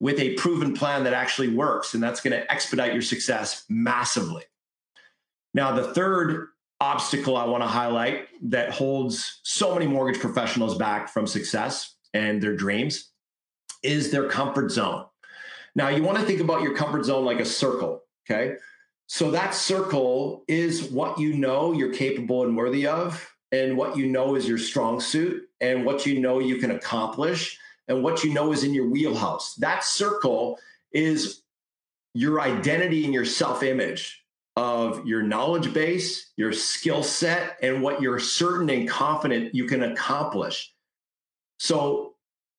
with 0.00 0.18
a 0.18 0.34
proven 0.34 0.74
plan 0.74 1.04
that 1.04 1.14
actually 1.14 1.48
works. 1.48 1.94
And 1.94 2.02
that's 2.02 2.20
going 2.20 2.38
to 2.38 2.50
expedite 2.52 2.92
your 2.92 3.02
success 3.02 3.64
massively. 3.68 4.44
Now, 5.54 5.72
the 5.74 5.94
third 5.94 6.48
obstacle 6.80 7.36
I 7.36 7.46
want 7.46 7.62
to 7.62 7.68
highlight 7.68 8.28
that 8.50 8.70
holds 8.70 9.40
so 9.42 9.72
many 9.72 9.86
mortgage 9.86 10.20
professionals 10.20 10.76
back 10.76 11.08
from 11.08 11.26
success 11.26 11.94
and 12.12 12.42
their 12.42 12.54
dreams 12.54 13.10
is 13.82 14.10
their 14.10 14.28
comfort 14.28 14.70
zone. 14.70 15.06
Now, 15.74 15.88
you 15.88 16.02
want 16.02 16.18
to 16.18 16.24
think 16.24 16.40
about 16.40 16.62
your 16.62 16.74
comfort 16.74 17.04
zone 17.04 17.24
like 17.24 17.40
a 17.40 17.44
circle, 17.44 18.02
okay? 18.28 18.56
So 19.06 19.30
that 19.30 19.54
circle 19.54 20.44
is 20.48 20.90
what 20.90 21.18
you 21.18 21.34
know 21.34 21.72
you're 21.72 21.92
capable 21.92 22.44
and 22.44 22.56
worthy 22.56 22.86
of, 22.86 23.32
and 23.52 23.76
what 23.76 23.96
you 23.96 24.06
know 24.06 24.34
is 24.34 24.48
your 24.48 24.58
strong 24.58 25.00
suit, 25.00 25.44
and 25.60 25.84
what 25.84 26.04
you 26.04 26.18
know 26.20 26.40
you 26.40 26.56
can 26.56 26.72
accomplish, 26.72 27.58
and 27.88 28.02
what 28.02 28.24
you 28.24 28.32
know 28.32 28.52
is 28.52 28.64
in 28.64 28.74
your 28.74 28.88
wheelhouse. 28.88 29.54
That 29.56 29.84
circle 29.84 30.58
is 30.92 31.42
your 32.14 32.40
identity 32.40 33.04
and 33.04 33.12
your 33.12 33.24
self 33.24 33.62
image 33.62 34.22
of 34.56 35.06
your 35.06 35.22
knowledge 35.22 35.74
base, 35.74 36.32
your 36.36 36.52
skill 36.52 37.02
set, 37.02 37.58
and 37.62 37.82
what 37.82 38.00
you're 38.00 38.18
certain 38.18 38.70
and 38.70 38.88
confident 38.88 39.54
you 39.54 39.66
can 39.66 39.82
accomplish. 39.82 40.72
So 41.58 42.14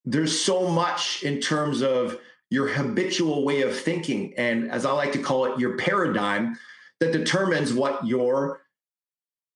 there's 0.06 0.40
so 0.40 0.70
much 0.70 1.24
in 1.24 1.40
terms 1.40 1.82
of 1.82 2.20
your 2.50 2.68
habitual 2.68 3.44
way 3.44 3.62
of 3.64 3.78
thinking, 3.78 4.34
and 4.38 4.72
as 4.72 4.86
I 4.86 4.92
like 4.92 5.12
to 5.14 5.20
call 5.20 5.46
it, 5.46 5.60
your 5.60 5.76
paradigm 5.78 6.58
that 7.00 7.12
determines 7.12 7.74
what 7.74 8.06
your 8.06 8.62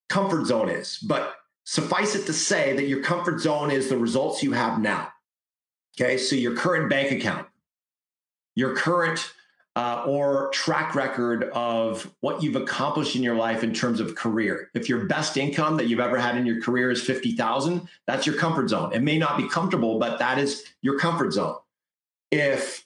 comfort 0.10 0.46
zone 0.46 0.70
is. 0.70 0.98
But 0.98 1.36
suffice 1.64 2.16
it 2.16 2.26
to 2.26 2.34
say 2.34 2.76
that 2.76 2.88
your 2.88 3.02
comfort 3.02 3.40
zone 3.40 3.72
is 3.72 3.88
the 3.88 3.98
results 3.98 4.44
you 4.44 4.52
have 4.52 4.80
now. 4.80 5.10
Okay, 6.00 6.18
so 6.18 6.36
your 6.36 6.56
current 6.56 6.90
bank 6.90 7.12
account, 7.12 7.48
your 8.56 8.76
current 8.76 9.34
uh, 9.76 10.04
or 10.06 10.50
track 10.54 10.96
record 10.96 11.46
of 11.54 12.14
what 12.20 12.44
you've 12.44 12.56
accomplished 12.56 13.16
in 13.16 13.24
your 13.24 13.36
life 13.36 13.64
in 13.64 13.74
terms 13.74 14.00
of 14.00 14.16
career. 14.16 14.70
If 14.74 14.90
your 14.90 15.06
best 15.06 15.38
income 15.38 15.78
that 15.78 15.88
you've 15.88 16.00
ever 16.00 16.18
had 16.20 16.36
in 16.36 16.46
your 16.46 16.62
career 16.62 16.92
is 16.92 17.02
50,000, 17.02 17.88
that's 18.06 18.26
your 18.26 18.36
comfort 18.36 18.70
zone. 18.70 18.92
It 18.94 19.02
may 19.02 19.18
not 19.18 19.38
be 19.38 19.48
comfortable, 19.48 19.98
but 19.98 20.20
that 20.20 20.38
is 20.38 20.64
your 20.82 21.00
comfort 21.00 21.32
zone. 21.32 21.56
If 22.32 22.86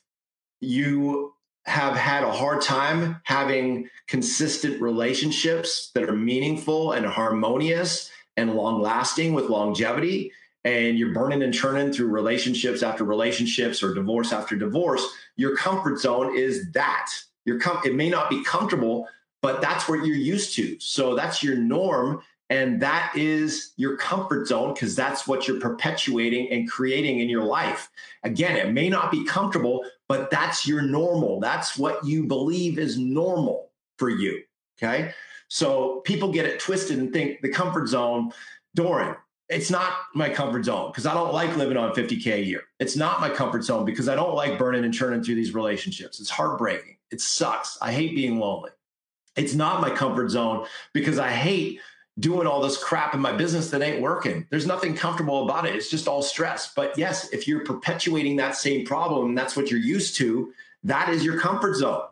you 0.61 1.33
have 1.65 1.95
had 1.97 2.23
a 2.23 2.31
hard 2.31 2.61
time 2.61 3.19
having 3.23 3.89
consistent 4.07 4.79
relationships 4.79 5.89
that 5.95 6.07
are 6.07 6.15
meaningful 6.15 6.91
and 6.91 7.05
harmonious 7.05 8.11
and 8.37 8.53
long 8.53 8.79
lasting 8.79 9.33
with 9.33 9.49
longevity, 9.49 10.31
and 10.65 10.97
you're 10.97 11.13
burning 11.13 11.43
and 11.43 11.53
churning 11.53 11.93
through 11.93 12.07
relationships 12.07 12.81
after 12.81 13.03
relationships 13.03 13.83
or 13.83 13.93
divorce 13.93 14.33
after 14.33 14.55
divorce, 14.55 15.07
your 15.37 15.55
comfort 15.55 15.99
zone 15.99 16.35
is 16.35 16.71
that. 16.71 17.11
Your 17.45 17.59
com- 17.59 17.81
it 17.85 17.93
may 17.93 18.09
not 18.09 18.31
be 18.31 18.43
comfortable, 18.43 19.07
but 19.43 19.61
that's 19.61 19.87
what 19.87 20.03
you're 20.03 20.15
used 20.15 20.55
to. 20.55 20.77
So 20.79 21.15
that's 21.15 21.43
your 21.43 21.55
norm. 21.55 22.21
And 22.49 22.81
that 22.81 23.13
is 23.15 23.73
your 23.77 23.95
comfort 23.97 24.47
zone 24.47 24.73
because 24.73 24.95
that's 24.95 25.27
what 25.27 25.47
you're 25.47 25.59
perpetuating 25.59 26.51
and 26.51 26.69
creating 26.69 27.19
in 27.19 27.29
your 27.29 27.43
life. 27.43 27.89
Again, 28.23 28.55
it 28.55 28.71
may 28.71 28.89
not 28.89 29.11
be 29.11 29.23
comfortable, 29.23 29.85
but 30.07 30.31
that's 30.31 30.67
your 30.67 30.81
normal. 30.81 31.39
That's 31.39 31.77
what 31.77 32.03
you 32.03 32.25
believe 32.25 32.79
is 32.79 32.97
normal 32.97 33.69
for 33.97 34.09
you. 34.09 34.41
Okay. 34.77 35.11
So 35.47 36.01
people 36.05 36.31
get 36.31 36.45
it 36.45 36.59
twisted 36.59 36.97
and 36.97 37.13
think 37.13 37.41
the 37.41 37.49
comfort 37.49 37.87
zone, 37.87 38.31
Doran, 38.73 39.15
it's 39.49 39.69
not 39.69 39.93
my 40.13 40.29
comfort 40.29 40.65
zone 40.65 40.91
because 40.91 41.05
I 41.05 41.13
don't 41.13 41.33
like 41.33 41.55
living 41.55 41.77
on 41.77 41.93
50K 41.93 42.33
a 42.33 42.43
year. 42.43 42.63
It's 42.79 42.95
not 42.95 43.21
my 43.21 43.29
comfort 43.29 43.63
zone 43.63 43.85
because 43.85 44.09
I 44.09 44.15
don't 44.15 44.33
like 44.33 44.57
burning 44.57 44.83
and 44.83 44.93
churning 44.93 45.23
through 45.23 45.35
these 45.35 45.53
relationships. 45.53 46.19
It's 46.19 46.29
heartbreaking. 46.29 46.97
It 47.11 47.21
sucks. 47.21 47.77
I 47.81 47.91
hate 47.91 48.15
being 48.15 48.39
lonely. 48.39 48.71
It's 49.35 49.53
not 49.53 49.81
my 49.81 49.89
comfort 49.89 50.29
zone 50.29 50.65
because 50.93 51.19
I 51.19 51.29
hate 51.29 51.79
doing 52.17 52.47
all 52.47 52.61
this 52.61 52.81
crap 52.81 53.13
in 53.13 53.19
my 53.19 53.33
business 53.33 53.69
that 53.71 53.81
ain't 53.81 54.01
working. 54.01 54.47
There's 54.49 54.65
nothing 54.65 54.95
comfortable 54.95 55.43
about 55.43 55.65
it. 55.65 55.75
It's 55.75 55.89
just 55.89 56.07
all 56.07 56.21
stress. 56.21 56.73
But 56.73 56.97
yes, 56.97 57.29
if 57.33 57.47
you're 57.47 57.65
perpetuating 57.65 58.37
that 58.37 58.55
same 58.55 58.85
problem 58.85 59.35
that's 59.35 59.55
what 59.55 59.69
you're 59.69 59.79
used 59.79 60.15
to, 60.15 60.53
that 60.83 61.09
is 61.09 61.25
your 61.25 61.39
comfort 61.39 61.75
zone. 61.75 62.03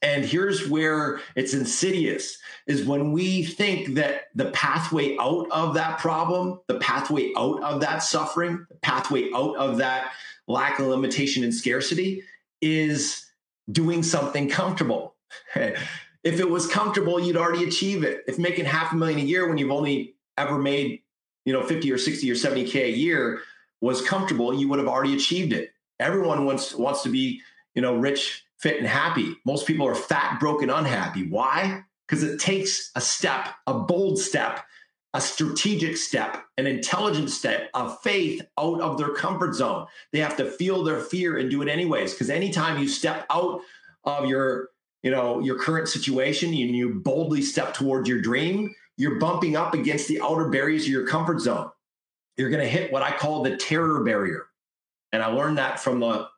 And 0.00 0.24
here's 0.24 0.68
where 0.68 1.20
it's 1.34 1.54
insidious 1.54 2.38
is 2.66 2.86
when 2.86 3.12
we 3.12 3.42
think 3.42 3.94
that 3.94 4.28
the 4.34 4.50
pathway 4.52 5.16
out 5.18 5.48
of 5.50 5.74
that 5.74 5.98
problem, 5.98 6.60
the 6.68 6.78
pathway 6.78 7.32
out 7.36 7.62
of 7.62 7.80
that 7.80 8.02
suffering, 8.02 8.64
the 8.68 8.76
pathway 8.76 9.28
out 9.34 9.56
of 9.56 9.78
that 9.78 10.12
lack 10.46 10.78
of 10.78 10.86
limitation 10.86 11.42
and 11.42 11.54
scarcity 11.54 12.22
is 12.60 13.26
doing 13.70 14.02
something 14.02 14.48
comfortable. 14.48 15.16
if 15.54 16.40
it 16.40 16.48
was 16.48 16.66
comfortable, 16.66 17.20
you'd 17.20 17.36
already 17.36 17.64
achieve 17.64 18.04
it. 18.04 18.22
If 18.26 18.38
making 18.38 18.66
half 18.66 18.92
a 18.92 18.96
million 18.96 19.18
a 19.18 19.22
year 19.22 19.48
when 19.48 19.58
you've 19.58 19.70
only 19.70 20.14
ever 20.36 20.58
made, 20.58 21.02
you 21.44 21.52
know, 21.52 21.62
50 21.62 21.90
or 21.90 21.98
60 21.98 22.30
or 22.30 22.34
70K 22.34 22.84
a 22.84 22.90
year 22.90 23.40
was 23.80 24.00
comfortable, 24.00 24.54
you 24.54 24.68
would 24.68 24.78
have 24.78 24.88
already 24.88 25.14
achieved 25.14 25.52
it. 25.52 25.72
Everyone 25.98 26.44
wants 26.44 26.74
wants 26.74 27.02
to 27.02 27.08
be, 27.08 27.40
you 27.74 27.82
know, 27.82 27.96
rich 27.96 28.44
fit 28.58 28.78
and 28.78 28.86
happy. 28.86 29.36
Most 29.44 29.66
people 29.66 29.86
are 29.86 29.94
fat, 29.94 30.38
broken, 30.40 30.70
unhappy. 30.70 31.28
Why? 31.28 31.82
Because 32.06 32.22
it 32.22 32.40
takes 32.40 32.90
a 32.94 33.00
step, 33.00 33.48
a 33.66 33.74
bold 33.74 34.18
step, 34.18 34.64
a 35.14 35.20
strategic 35.20 35.96
step, 35.96 36.44
an 36.58 36.66
intelligent 36.66 37.30
step, 37.30 37.70
a 37.74 37.90
faith 37.96 38.42
out 38.58 38.80
of 38.80 38.98
their 38.98 39.14
comfort 39.14 39.54
zone. 39.54 39.86
They 40.12 40.18
have 40.20 40.36
to 40.36 40.50
feel 40.50 40.84
their 40.84 41.00
fear 41.00 41.38
and 41.38 41.50
do 41.50 41.62
it 41.62 41.68
anyways. 41.68 42.12
Because 42.12 42.30
anytime 42.30 42.78
you 42.78 42.88
step 42.88 43.26
out 43.30 43.60
of 44.04 44.26
your, 44.26 44.70
you 45.02 45.10
know, 45.10 45.40
your 45.40 45.58
current 45.58 45.88
situation 45.88 46.48
and 46.48 46.76
you 46.76 46.94
boldly 46.94 47.42
step 47.42 47.74
towards 47.74 48.08
your 48.08 48.20
dream, 48.20 48.74
you're 48.96 49.18
bumping 49.18 49.56
up 49.56 49.74
against 49.74 50.08
the 50.08 50.20
outer 50.20 50.48
barriers 50.48 50.82
of 50.82 50.88
your 50.88 51.06
comfort 51.06 51.40
zone. 51.40 51.70
You're 52.36 52.50
going 52.50 52.62
to 52.62 52.68
hit 52.68 52.92
what 52.92 53.02
I 53.02 53.16
call 53.16 53.42
the 53.42 53.56
terror 53.56 54.02
barrier. 54.04 54.46
And 55.12 55.22
I 55.22 55.28
learned 55.28 55.58
that 55.58 55.80
from 55.80 56.00
the 56.00 56.28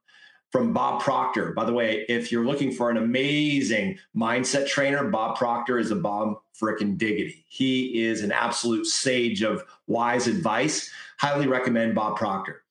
from 0.51 0.73
Bob 0.73 1.01
Proctor. 1.01 1.53
By 1.53 1.65
the 1.65 1.73
way, 1.73 2.05
if 2.09 2.33
you're 2.33 2.45
looking 2.45 2.73
for 2.73 2.91
an 2.91 2.97
amazing 2.97 3.99
mindset 4.17 4.67
trainer, 4.67 5.09
Bob 5.09 5.37
Proctor 5.37 5.79
is 5.79 5.91
a 5.91 5.97
bomb 5.97 6.37
frickin' 6.61 6.99
diggity. 6.99 7.45
He 7.49 8.05
is 8.05 8.23
an 8.23 8.33
absolute 8.33 8.87
sage 8.87 9.43
of 9.43 9.65
wise 9.87 10.27
advice. 10.27 10.91
Highly 11.19 11.47
recommend 11.47 11.95
Bob 11.95 12.17
Proctor. 12.17 12.63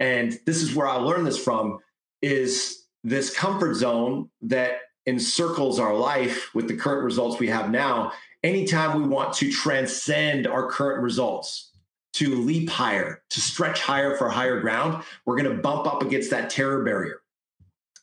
And 0.00 0.38
this 0.46 0.62
is 0.62 0.74
where 0.74 0.88
I 0.88 0.96
learned 0.96 1.26
this 1.26 1.42
from 1.42 1.78
is 2.22 2.84
this 3.04 3.34
comfort 3.34 3.74
zone 3.74 4.30
that 4.42 4.78
encircles 5.06 5.78
our 5.78 5.94
life 5.94 6.54
with 6.54 6.68
the 6.68 6.76
current 6.76 7.04
results 7.04 7.38
we 7.38 7.48
have 7.48 7.70
now. 7.70 8.12
Anytime 8.42 9.00
we 9.00 9.08
want 9.08 9.34
to 9.34 9.50
transcend 9.50 10.46
our 10.46 10.68
current 10.68 11.02
results, 11.02 11.72
to 12.16 12.34
leap 12.36 12.70
higher, 12.70 13.22
to 13.28 13.42
stretch 13.42 13.82
higher 13.82 14.16
for 14.16 14.30
higher 14.30 14.58
ground, 14.58 15.04
we're 15.26 15.36
going 15.36 15.54
to 15.54 15.62
bump 15.62 15.86
up 15.86 16.02
against 16.02 16.30
that 16.30 16.48
terror 16.48 16.82
barrier. 16.82 17.20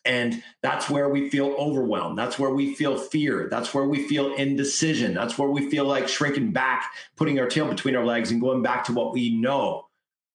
And 0.05 0.43
that's 0.61 0.89
where 0.89 1.09
we 1.09 1.29
feel 1.29 1.55
overwhelmed. 1.57 2.17
That's 2.17 2.37
where 2.37 2.49
we 2.49 2.75
feel 2.75 2.97
fear. 2.97 3.47
That's 3.49 3.73
where 3.73 3.85
we 3.85 4.07
feel 4.07 4.33
indecision. 4.35 5.13
That's 5.13 5.37
where 5.37 5.49
we 5.49 5.69
feel 5.69 5.85
like 5.85 6.09
shrinking 6.09 6.51
back, 6.51 6.91
putting 7.15 7.39
our 7.39 7.47
tail 7.47 7.67
between 7.67 7.95
our 7.95 8.05
legs 8.05 8.31
and 8.31 8.41
going 8.41 8.61
back 8.61 8.83
to 8.85 8.93
what 8.93 9.13
we 9.13 9.29
know. 9.29 9.87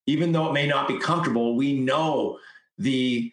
Even 0.07 0.31
though 0.31 0.47
it 0.47 0.53
may 0.53 0.65
not 0.65 0.87
be 0.87 0.97
comfortable, 0.97 1.55
we 1.55 1.73
know 1.79 2.39
the, 2.79 3.31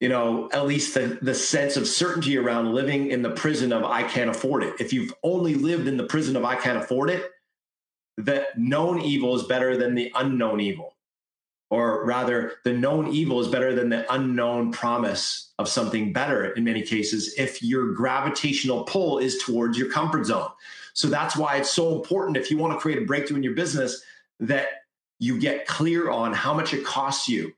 you 0.00 0.08
know, 0.08 0.48
at 0.52 0.66
least 0.66 0.94
the, 0.94 1.18
the 1.20 1.34
sense 1.34 1.76
of 1.76 1.86
certainty 1.86 2.38
around 2.38 2.72
living 2.72 3.10
in 3.10 3.20
the 3.20 3.30
prison 3.30 3.72
of 3.72 3.84
I 3.84 4.04
can't 4.04 4.30
afford 4.30 4.62
it. 4.62 4.74
If 4.80 4.92
you've 4.92 5.12
only 5.22 5.54
lived 5.54 5.86
in 5.86 5.98
the 5.98 6.06
prison 6.06 6.34
of 6.34 6.44
I 6.44 6.56
can't 6.56 6.78
afford 6.78 7.10
it, 7.10 7.30
that 8.16 8.58
known 8.58 9.00
evil 9.02 9.36
is 9.36 9.42
better 9.44 9.76
than 9.76 9.94
the 9.94 10.10
unknown 10.14 10.60
evil. 10.60 10.94
Or 11.72 12.04
rather, 12.04 12.52
the 12.64 12.72
known 12.74 13.08
evil 13.08 13.40
is 13.40 13.48
better 13.48 13.74
than 13.74 13.88
the 13.88 14.04
unknown 14.12 14.72
promise 14.72 15.54
of 15.58 15.70
something 15.70 16.12
better 16.12 16.52
in 16.52 16.64
many 16.64 16.82
cases 16.82 17.32
if 17.38 17.62
your 17.62 17.94
gravitational 17.94 18.84
pull 18.84 19.18
is 19.18 19.38
towards 19.38 19.78
your 19.78 19.90
comfort 19.90 20.26
zone. 20.26 20.50
So 20.92 21.08
that's 21.08 21.34
why 21.34 21.56
it's 21.56 21.70
so 21.70 21.94
important 21.96 22.36
if 22.36 22.50
you 22.50 22.58
want 22.58 22.74
to 22.74 22.78
create 22.78 23.02
a 23.02 23.06
breakthrough 23.06 23.38
in 23.38 23.42
your 23.42 23.54
business 23.54 24.02
that 24.40 24.66
you 25.18 25.40
get 25.40 25.66
clear 25.66 26.10
on 26.10 26.34
how 26.34 26.52
much 26.52 26.74
it 26.74 26.84
costs 26.84 27.26
you 27.26 27.54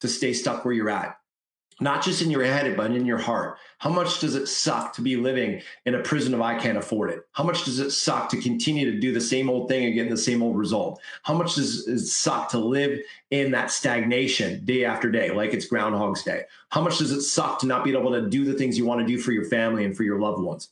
to 0.00 0.08
stay 0.08 0.32
stuck 0.32 0.64
where 0.64 0.72
you're 0.72 0.88
at 0.88 1.17
not 1.80 2.02
just 2.02 2.22
in 2.22 2.30
your 2.30 2.44
head, 2.44 2.76
but 2.76 2.90
in 2.90 3.06
your 3.06 3.18
heart. 3.18 3.58
How 3.78 3.90
much 3.90 4.20
does 4.20 4.34
it 4.34 4.48
suck 4.48 4.92
to 4.94 5.02
be 5.02 5.16
living 5.16 5.62
in 5.86 5.94
a 5.94 6.02
prison 6.02 6.34
of 6.34 6.40
I 6.40 6.58
can't 6.58 6.78
afford 6.78 7.10
it? 7.10 7.20
How 7.32 7.44
much 7.44 7.64
does 7.64 7.78
it 7.78 7.90
suck 7.90 8.28
to 8.30 8.40
continue 8.40 8.90
to 8.90 8.98
do 8.98 9.12
the 9.12 9.20
same 9.20 9.48
old 9.48 9.68
thing 9.68 9.84
and 9.84 9.94
get 9.94 10.10
the 10.10 10.16
same 10.16 10.42
old 10.42 10.56
result? 10.56 11.00
How 11.22 11.34
much 11.34 11.54
does 11.54 11.86
it 11.86 12.00
suck 12.00 12.48
to 12.50 12.58
live 12.58 12.98
in 13.30 13.52
that 13.52 13.70
stagnation 13.70 14.64
day 14.64 14.84
after 14.84 15.10
day, 15.10 15.30
like 15.30 15.54
it's 15.54 15.66
Groundhog's 15.66 16.22
Day? 16.22 16.42
How 16.70 16.80
much 16.80 16.98
does 16.98 17.12
it 17.12 17.22
suck 17.22 17.60
to 17.60 17.66
not 17.66 17.84
be 17.84 17.96
able 17.96 18.12
to 18.12 18.28
do 18.28 18.44
the 18.44 18.54
things 18.54 18.76
you 18.76 18.86
want 18.86 19.00
to 19.00 19.06
do 19.06 19.18
for 19.18 19.32
your 19.32 19.44
family 19.44 19.84
and 19.84 19.96
for 19.96 20.02
your 20.02 20.20
loved 20.20 20.42
ones? 20.42 20.70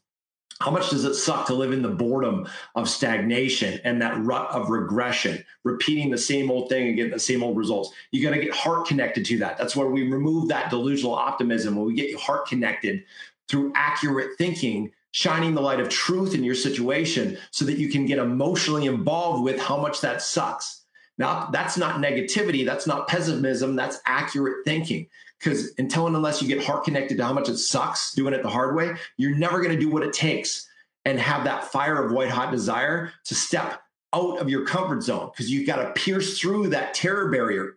How 0.61 0.71
much 0.71 0.89
does 0.91 1.05
it 1.05 1.15
suck 1.15 1.47
to 1.47 1.55
live 1.55 1.73
in 1.73 1.83
the 1.83 1.89
boredom 1.89 2.49
of 2.75 2.89
stagnation 2.89 3.79
and 3.85 4.01
that 4.01 4.19
rut 4.25 4.51
of 4.51 4.71
regression, 4.71 5.45
repeating 5.65 6.11
the 6.11 6.19
same 6.19 6.51
old 6.51 6.71
thing 6.71 6.89
and 6.89 6.97
getting 6.97 7.13
the 7.13 7.19
same 7.19 7.43
old 7.43 7.57
results? 7.57 7.93
You 8.11 8.23
got 8.23 8.35
to 8.35 8.43
get 8.43 8.55
heart 8.55 8.87
connected 8.87 9.27
to 9.27 9.39
that. 9.39 9.59
That's 9.59 9.77
where 9.77 9.89
we 9.89 10.11
remove 10.11 10.49
that 10.49 10.71
delusional 10.71 11.15
optimism 11.15 11.77
when 11.77 11.87
we 11.87 11.95
get 11.95 12.09
your 12.09 12.21
heart 12.21 12.47
connected 12.47 13.05
through 13.49 13.73
accurate 13.75 14.39
thinking, 14.39 14.93
shining 15.11 15.55
the 15.55 15.61
light 15.61 15.81
of 15.81 15.91
truth 15.91 16.35
in 16.35 16.43
your 16.43 16.55
situation 16.55 17.37
so 17.51 17.65
that 17.67 17.79
you 17.79 17.91
can 17.91 18.07
get 18.07 18.19
emotionally 18.19 18.87
involved 18.87 19.45
with 19.45 19.61
how 19.61 19.77
much 19.77 20.01
that 20.01 20.23
sucks. 20.23 20.85
Now, 21.19 21.49
that's 21.51 21.77
not 21.79 22.01
negativity, 22.01 22.65
that's 22.65 22.87
not 22.87 23.09
pessimism, 23.09 23.77
that's 23.77 24.01
accurate 24.07 24.65
thinking. 24.65 25.09
Because 25.39 25.73
until 25.79 26.07
and 26.07 26.17
unless 26.17 26.41
you 26.41 26.49
get 26.49 26.65
heart 26.65 26.85
connected 26.85 27.19
to 27.19 27.25
how 27.25 27.33
much 27.33 27.49
it 27.49 27.59
sucks 27.59 28.15
doing 28.15 28.35
it 28.35 28.43
the 28.43 28.49
hard 28.49 28.75
way, 28.75 28.95
you're 29.17 29.37
never 29.37 29.61
going 29.61 29.75
to 29.75 29.81
do 29.81 29.91
what 29.91 30.03
it 30.03 30.13
takes 30.13 30.69
and 31.05 31.21
have 31.21 31.45
that 31.45 31.65
fire 31.65 32.03
of 32.03 32.13
white 32.13 32.31
hot 32.31 32.51
desire 32.51 33.13
to 33.25 33.35
step 33.35 33.83
out 34.15 34.39
of 34.39 34.49
your 34.49 34.65
comfort 34.65 35.03
zone 35.03 35.31
because 35.33 35.51
you've 35.51 35.67
got 35.67 35.77
to 35.77 36.01
pierce 36.01 36.39
through 36.39 36.69
that 36.69 36.95
terror 36.95 37.31
barrier 37.31 37.77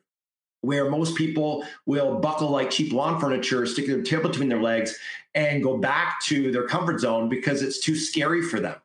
where 0.61 0.89
most 0.89 1.15
people 1.15 1.65
will 1.85 2.19
buckle 2.19 2.49
like 2.49 2.69
cheap 2.69 2.91
lawn 2.91 3.19
furniture, 3.19 3.65
stick 3.65 3.87
their 3.87 4.01
tail 4.01 4.21
between 4.21 4.49
their 4.49 4.61
legs, 4.61 4.97
and 5.35 5.63
go 5.63 5.77
back 5.77 6.21
to 6.21 6.51
their 6.51 6.67
comfort 6.67 6.99
zone 6.99 7.29
because 7.29 7.61
it's 7.61 7.79
too 7.79 7.95
scary 7.95 8.41
for 8.41 8.59
them 8.59 8.75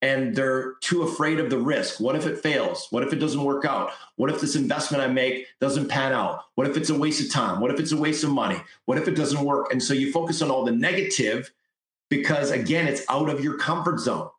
and 0.00 0.34
they're 0.34 0.74
too 0.74 1.02
afraid 1.02 1.40
of 1.40 1.50
the 1.50 1.58
risk. 1.58 1.98
What 1.98 2.14
if 2.14 2.26
it 2.26 2.38
fails? 2.38 2.86
What 2.90 3.02
if 3.02 3.12
it 3.12 3.18
doesn't 3.18 3.42
work 3.42 3.64
out? 3.64 3.90
What 4.16 4.30
if 4.30 4.40
this 4.40 4.54
investment 4.54 5.02
I 5.02 5.08
make 5.08 5.46
doesn't 5.60 5.88
pan 5.88 6.12
out? 6.12 6.44
What 6.54 6.68
if 6.68 6.76
it's 6.76 6.90
a 6.90 6.98
waste 6.98 7.20
of 7.20 7.32
time? 7.32 7.60
What 7.60 7.72
if 7.72 7.80
it's 7.80 7.92
a 7.92 7.96
waste 7.96 8.22
of 8.22 8.30
money? 8.30 8.60
What 8.84 8.98
if 8.98 9.08
it 9.08 9.16
doesn't 9.16 9.44
work? 9.44 9.72
And 9.72 9.82
so 9.82 9.94
you 9.94 10.12
focus 10.12 10.40
on 10.40 10.50
all 10.50 10.64
the 10.64 10.72
negative 10.72 11.50
because, 12.10 12.50
again, 12.50 12.86
it's 12.86 13.02
out 13.08 13.28
of 13.28 13.42
your 13.42 13.58
comfort 13.58 13.98
zone. 13.98 14.30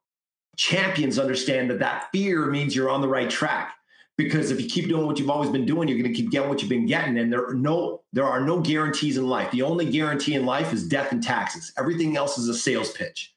Champions 0.56 1.20
understand 1.20 1.70
that 1.70 1.80
that 1.80 2.10
fear 2.12 2.46
means 2.46 2.76
you're 2.76 2.90
on 2.90 3.02
the 3.02 3.08
right 3.08 3.30
track. 3.30 3.76
Because 4.18 4.52
if 4.52 4.60
you 4.60 4.68
keep 4.68 4.90
doing 4.90 5.06
what 5.06 5.18
you've 5.18 5.30
always 5.30 5.50
been 5.50 5.66
doing, 5.66 5.88
you're 5.88 5.98
going 5.98 6.14
to 6.14 6.22
keep 6.22 6.30
getting 6.30 6.50
what 6.50 6.62
you've 6.62 6.70
been 6.70 6.86
getting. 6.86 7.18
And 7.18 7.32
there 7.32 7.46
are 7.48 7.54
no 7.54 8.02
there 8.12 8.26
are 8.26 8.42
no 8.42 8.60
guarantees 8.60 9.16
in 9.16 9.28
life. 9.28 9.50
The 9.52 9.62
only 9.62 9.90
guarantee 9.90 10.36
in 10.36 10.46
life 10.46 10.74
is 10.74 10.88
death 10.88 11.14
and 11.14 11.24
taxes. 11.24 11.72
Everything 11.78 12.18
else 12.18 12.38
is 12.38 12.50
a 12.50 12.54
sales 12.54 12.92
pitch. 12.92 13.34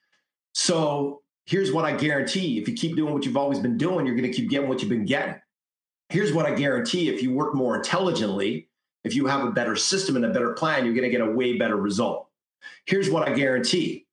So 0.54 1.21
here's 1.44 1.72
what 1.72 1.84
I 1.84 1.92
guarantee 1.92 2.58
if 2.58 2.68
you 2.68 2.74
keep 2.74 2.96
doing 2.96 3.12
what 3.12 3.24
you've 3.24 3.36
always 3.36 3.58
been 3.58 3.78
doing, 3.78 4.06
you're 4.06 4.16
going 4.16 4.30
to 4.30 4.36
keep 4.36 4.50
getting 4.50 4.68
what 4.68 4.80
you've 4.80 4.90
been 4.90 5.04
getting. 5.04 5.34
Here's 6.08 6.32
what 6.32 6.46
I 6.46 6.54
guarantee 6.54 7.08
if 7.08 7.22
you 7.22 7.32
work 7.32 7.54
more 7.54 7.76
intelligently, 7.76 8.68
if 9.04 9.14
you 9.14 9.26
have 9.26 9.44
a 9.44 9.50
better 9.50 9.76
system 9.76 10.16
and 10.16 10.24
a 10.24 10.30
better 10.30 10.52
plan, 10.52 10.84
you're 10.84 10.94
going 10.94 11.10
to 11.10 11.10
get 11.10 11.26
a 11.26 11.30
way 11.30 11.56
better 11.56 11.76
result. 11.76 12.28
Here's 12.86 13.10
what 13.10 13.28
I 13.28 13.32
guarantee 13.32 14.06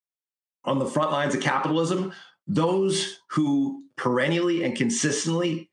on 0.63 0.79
the 0.79 0.85
front 0.85 1.11
lines 1.11 1.35
of 1.35 1.41
capitalism, 1.41 2.13
those 2.47 3.19
who 3.31 3.83
perennially 3.95 4.63
and 4.63 4.75
consistently 4.75 5.69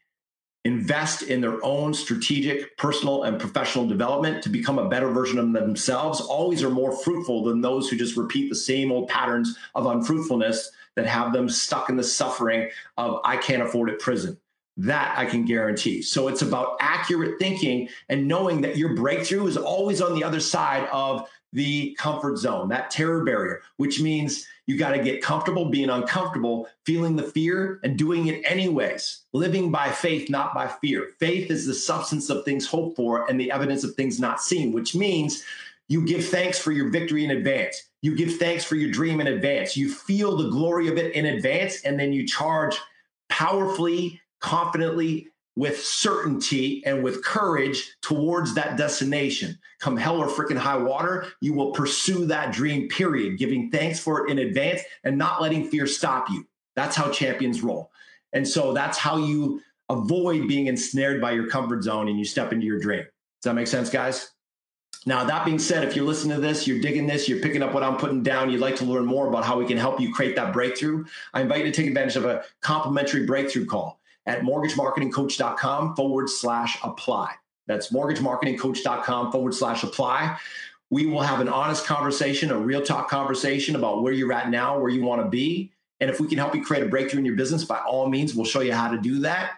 invest 0.64 1.22
in 1.22 1.40
their 1.40 1.64
own 1.64 1.94
strategic, 1.94 2.76
personal, 2.76 3.22
and 3.22 3.38
professional 3.38 3.86
development 3.86 4.42
to 4.42 4.48
become 4.48 4.78
a 4.80 4.88
better 4.88 5.08
version 5.08 5.38
of 5.38 5.52
themselves 5.52 6.20
always 6.20 6.62
are 6.62 6.70
more 6.70 6.92
fruitful 6.92 7.44
than 7.44 7.60
those 7.60 7.88
who 7.88 7.96
just 7.96 8.16
repeat 8.16 8.48
the 8.48 8.56
same 8.56 8.90
old 8.90 9.08
patterns 9.08 9.56
of 9.76 9.86
unfruitfulness 9.86 10.72
that 10.96 11.06
have 11.06 11.32
them 11.32 11.48
stuck 11.48 11.88
in 11.88 11.96
the 11.96 12.02
suffering 12.02 12.70
of 12.96 13.20
I 13.24 13.36
can't 13.36 13.62
afford 13.62 13.90
it 13.90 14.00
prison. 14.00 14.38
That 14.78 15.16
I 15.16 15.24
can 15.24 15.46
guarantee. 15.46 16.02
So 16.02 16.28
it's 16.28 16.42
about 16.42 16.76
accurate 16.80 17.38
thinking 17.38 17.88
and 18.10 18.28
knowing 18.28 18.60
that 18.62 18.76
your 18.76 18.94
breakthrough 18.94 19.46
is 19.46 19.56
always 19.56 20.02
on 20.02 20.14
the 20.14 20.24
other 20.24 20.40
side 20.40 20.86
of 20.92 21.28
the 21.54 21.94
comfort 21.94 22.36
zone, 22.36 22.68
that 22.68 22.90
terror 22.90 23.24
barrier, 23.24 23.62
which 23.78 24.00
means 24.02 24.46
you 24.66 24.76
got 24.76 24.90
to 24.90 25.02
get 25.02 25.22
comfortable 25.22 25.70
being 25.70 25.88
uncomfortable, 25.88 26.68
feeling 26.84 27.16
the 27.16 27.22
fear 27.22 27.80
and 27.82 27.96
doing 27.96 28.26
it 28.26 28.42
anyways. 28.44 29.22
Living 29.32 29.70
by 29.70 29.90
faith, 29.90 30.28
not 30.28 30.52
by 30.52 30.68
fear. 30.68 31.12
Faith 31.18 31.50
is 31.50 31.66
the 31.66 31.72
substance 31.72 32.28
of 32.28 32.44
things 32.44 32.66
hoped 32.66 32.96
for 32.96 33.26
and 33.30 33.40
the 33.40 33.50
evidence 33.50 33.84
of 33.84 33.94
things 33.94 34.20
not 34.20 34.42
seen, 34.42 34.72
which 34.72 34.94
means 34.94 35.42
you 35.88 36.04
give 36.04 36.26
thanks 36.26 36.58
for 36.58 36.72
your 36.72 36.90
victory 36.90 37.24
in 37.24 37.30
advance. 37.30 37.84
You 38.06 38.14
give 38.14 38.36
thanks 38.36 38.62
for 38.62 38.76
your 38.76 38.92
dream 38.92 39.20
in 39.20 39.26
advance. 39.26 39.76
You 39.76 39.92
feel 39.92 40.36
the 40.36 40.48
glory 40.48 40.86
of 40.86 40.96
it 40.96 41.12
in 41.16 41.26
advance, 41.26 41.82
and 41.82 41.98
then 41.98 42.12
you 42.12 42.24
charge 42.24 42.78
powerfully, 43.28 44.20
confidently, 44.40 45.26
with 45.56 45.82
certainty 45.82 46.84
and 46.86 47.02
with 47.02 47.24
courage 47.24 47.96
towards 48.02 48.54
that 48.54 48.76
destination. 48.76 49.58
Come 49.80 49.96
hell 49.96 50.18
or 50.18 50.28
freaking 50.28 50.56
high 50.56 50.76
water, 50.76 51.26
you 51.40 51.52
will 51.52 51.72
pursue 51.72 52.26
that 52.26 52.52
dream, 52.52 52.86
period, 52.88 53.38
giving 53.38 53.72
thanks 53.72 53.98
for 53.98 54.24
it 54.24 54.30
in 54.30 54.38
advance 54.38 54.82
and 55.02 55.18
not 55.18 55.42
letting 55.42 55.68
fear 55.68 55.88
stop 55.88 56.30
you. 56.30 56.46
That's 56.76 56.94
how 56.94 57.10
champions 57.10 57.60
roll. 57.60 57.90
And 58.32 58.46
so 58.46 58.72
that's 58.72 58.98
how 58.98 59.16
you 59.16 59.60
avoid 59.88 60.46
being 60.46 60.68
ensnared 60.68 61.20
by 61.20 61.32
your 61.32 61.48
comfort 61.48 61.82
zone 61.82 62.06
and 62.06 62.16
you 62.20 62.24
step 62.24 62.52
into 62.52 62.66
your 62.66 62.78
dream. 62.78 63.02
Does 63.02 63.50
that 63.50 63.54
make 63.54 63.66
sense, 63.66 63.90
guys? 63.90 64.30
Now, 65.08 65.22
that 65.22 65.44
being 65.44 65.60
said, 65.60 65.84
if 65.84 65.94
you're 65.94 66.04
listening 66.04 66.34
to 66.34 66.40
this, 66.40 66.66
you're 66.66 66.80
digging 66.80 67.06
this, 67.06 67.28
you're 67.28 67.38
picking 67.38 67.62
up 67.62 67.72
what 67.72 67.84
I'm 67.84 67.96
putting 67.96 68.24
down, 68.24 68.50
you'd 68.50 68.60
like 68.60 68.74
to 68.76 68.84
learn 68.84 69.06
more 69.06 69.28
about 69.28 69.44
how 69.44 69.56
we 69.56 69.64
can 69.64 69.78
help 69.78 70.00
you 70.00 70.12
create 70.12 70.34
that 70.34 70.52
breakthrough, 70.52 71.04
I 71.32 71.42
invite 71.42 71.64
you 71.64 71.70
to 71.70 71.72
take 71.72 71.86
advantage 71.86 72.16
of 72.16 72.24
a 72.24 72.42
complimentary 72.60 73.24
breakthrough 73.24 73.66
call 73.66 74.00
at 74.26 74.40
mortgagemarketingcoach.com 74.40 75.94
forward 75.94 76.28
slash 76.28 76.78
apply. 76.82 77.34
That's 77.68 77.92
mortgagemarketingcoach.com 77.92 79.30
forward 79.30 79.54
slash 79.54 79.84
apply. 79.84 80.38
We 80.90 81.06
will 81.06 81.22
have 81.22 81.40
an 81.40 81.48
honest 81.48 81.86
conversation, 81.86 82.50
a 82.50 82.58
real 82.58 82.82
talk 82.82 83.08
conversation 83.08 83.76
about 83.76 84.02
where 84.02 84.12
you're 84.12 84.32
at 84.32 84.50
now, 84.50 84.78
where 84.78 84.90
you 84.90 85.04
want 85.04 85.22
to 85.22 85.28
be. 85.28 85.72
And 86.00 86.10
if 86.10 86.20
we 86.20 86.26
can 86.26 86.38
help 86.38 86.54
you 86.54 86.64
create 86.64 86.82
a 86.82 86.88
breakthrough 86.88 87.20
in 87.20 87.24
your 87.24 87.36
business, 87.36 87.64
by 87.64 87.78
all 87.78 88.08
means, 88.08 88.34
we'll 88.34 88.44
show 88.44 88.60
you 88.60 88.72
how 88.72 88.90
to 88.90 88.98
do 88.98 89.20
that. 89.20 89.52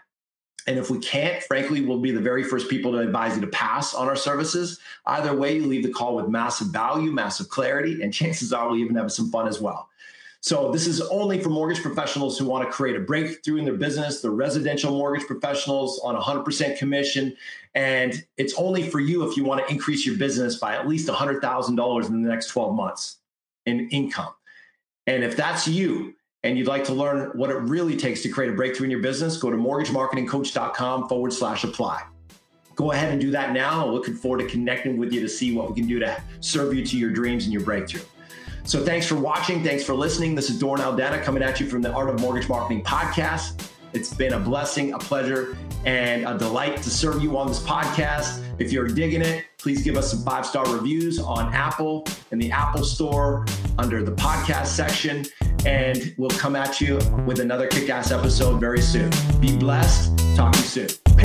And 0.67 0.79
if 0.79 0.91
we 0.91 0.99
can't, 0.99 1.43
frankly, 1.43 1.81
we'll 1.81 2.01
be 2.01 2.11
the 2.11 2.21
very 2.21 2.45
first 2.45 2.69
people 2.69 2.93
to 2.93 2.99
advise 2.99 3.35
you 3.35 3.41
to 3.41 3.47
pass 3.47 3.95
on 3.95 4.07
our 4.07 4.17
services. 4.17 4.79
Either 5.07 5.35
way, 5.35 5.57
you 5.57 5.67
leave 5.67 5.83
the 5.83 5.93
call 5.93 6.17
with 6.17 6.29
massive 6.29 6.69
value, 6.69 7.11
massive 7.11 7.49
clarity, 7.49 8.03
and 8.03 8.13
chances 8.13 8.53
are 8.53 8.69
we'll 8.69 8.79
even 8.79 8.97
have 8.97 9.11
some 9.11 9.31
fun 9.31 9.49
as 9.49 9.61
well. 9.61 9.89
So 10.41 10.71
this 10.71 10.87
is 10.87 11.01
only 11.01 11.41
for 11.43 11.49
mortgage 11.49 11.83
professionals 11.83 12.39
who 12.39 12.45
want 12.45 12.65
to 12.65 12.71
create 12.71 12.97
a 12.97 13.01
breakthrough 13.01 13.57
in 13.57 13.65
their 13.65 13.75
business. 13.75 14.21
The 14.21 14.31
residential 14.31 14.93
mortgage 14.93 15.27
professionals 15.27 16.01
on 16.05 16.15
100% 16.15 16.79
commission, 16.79 17.37
and 17.75 18.25
it's 18.37 18.55
only 18.55 18.89
for 18.89 19.01
you 19.01 19.29
if 19.29 19.37
you 19.37 19.45
want 19.45 19.67
to 19.67 19.73
increase 19.73 20.07
your 20.07 20.17
business 20.17 20.57
by 20.57 20.77
at 20.77 20.87
least 20.87 21.09
$100,000 21.09 22.09
in 22.09 22.23
the 22.23 22.29
next 22.29 22.49
12 22.49 22.75
months 22.75 23.17
in 23.67 23.89
income. 23.89 24.33
And 25.07 25.25
if 25.25 25.37
that's 25.37 25.67
you, 25.67 26.15
and 26.45 26.57
you'd 26.57 26.69
like 26.69 26.85
to 26.85 26.93
learn 26.93 27.31
what 27.35 27.51
it 27.51 27.55
really 27.55 27.97
takes 27.97 28.23
to 28.23 28.29
create 28.29 28.53
a 28.53 28.55
breakthrough 28.55 28.85
in 28.85 28.91
your 28.91 29.01
business, 29.01 29.37
go 29.37 29.51
to 29.51 29.57
mortgagemarketingcoach.com 29.57 31.09
forward 31.09 31.33
slash 31.33 31.65
apply. 31.65 32.03
Go 32.77 32.93
ahead 32.93 33.11
and 33.11 33.21
do 33.21 33.33
that 33.33 33.53
now. 33.53 33.85
Looking 33.87 34.15
forward 34.15 34.39
to 34.39 34.47
connecting 34.47 34.99
with 34.99 35.13
you 35.13 35.21
to 35.21 35.29
see 35.29 35.53
what 35.53 35.69
we 35.69 35.75
can 35.75 35.89
do 35.89 35.99
to 35.99 36.23
serve 36.41 36.73
you 36.75 36.87
to 36.87 36.97
your 36.97 37.11
dreams 37.11 37.45
and 37.45 37.53
your 37.53 37.63
breakthrough. 37.63 38.03
So 38.63 38.85
thanks 38.85 39.07
for 39.07 39.17
watching. 39.17 39.65
Thanks 39.65 39.83
for 39.83 39.95
listening. 39.95 40.35
This 40.35 40.49
is 40.49 40.59
Doran 40.61 40.83
Aldana 40.83 41.23
coming 41.25 41.43
at 41.43 41.59
you 41.59 41.67
from 41.67 41.83
the 41.83 41.93
Art 41.93 42.09
of 42.09 42.21
Mortgage 42.21 42.49
Marketing 42.49 42.85
podcast. 42.85 43.69
It's 43.95 44.15
been 44.15 44.35
a 44.35 44.39
blessing, 44.39 44.93
a 44.93 44.99
pleasure, 44.99 45.57
and 45.85 46.25
a 46.25 46.37
delight 46.37 46.83
to 46.83 46.91
serve 46.91 47.21
you 47.23 47.37
on 47.37 47.49
this 47.49 47.61
podcast. 47.61 48.45
If 48.61 48.71
you're 48.71 48.87
digging 48.87 49.23
it, 49.23 49.47
please 49.57 49.83
give 49.83 49.97
us 49.97 50.11
some 50.11 50.23
five 50.23 50.47
star 50.47 50.71
reviews 50.73 51.19
on 51.19 51.53
Apple 51.55 52.07
in 52.31 52.39
the 52.39 52.53
Apple 52.53 52.85
Store 52.85 53.47
under 53.79 54.05
the 54.05 54.13
podcast 54.13 54.67
section 54.67 55.25
and 55.69 56.15
we'll 56.17 56.31
come 56.31 56.57
at 56.57 56.81
you 56.81 56.97
with 57.27 57.41
another 57.41 57.67
kick 57.67 57.91
ass 57.91 58.11
episode 58.11 58.59
very 58.59 58.81
soon. 58.81 59.11
Be 59.39 59.57
blessed. 59.57 60.19
Talk 60.35 60.53
to 60.53 60.59
you 60.61 60.65
soon. 60.65 61.18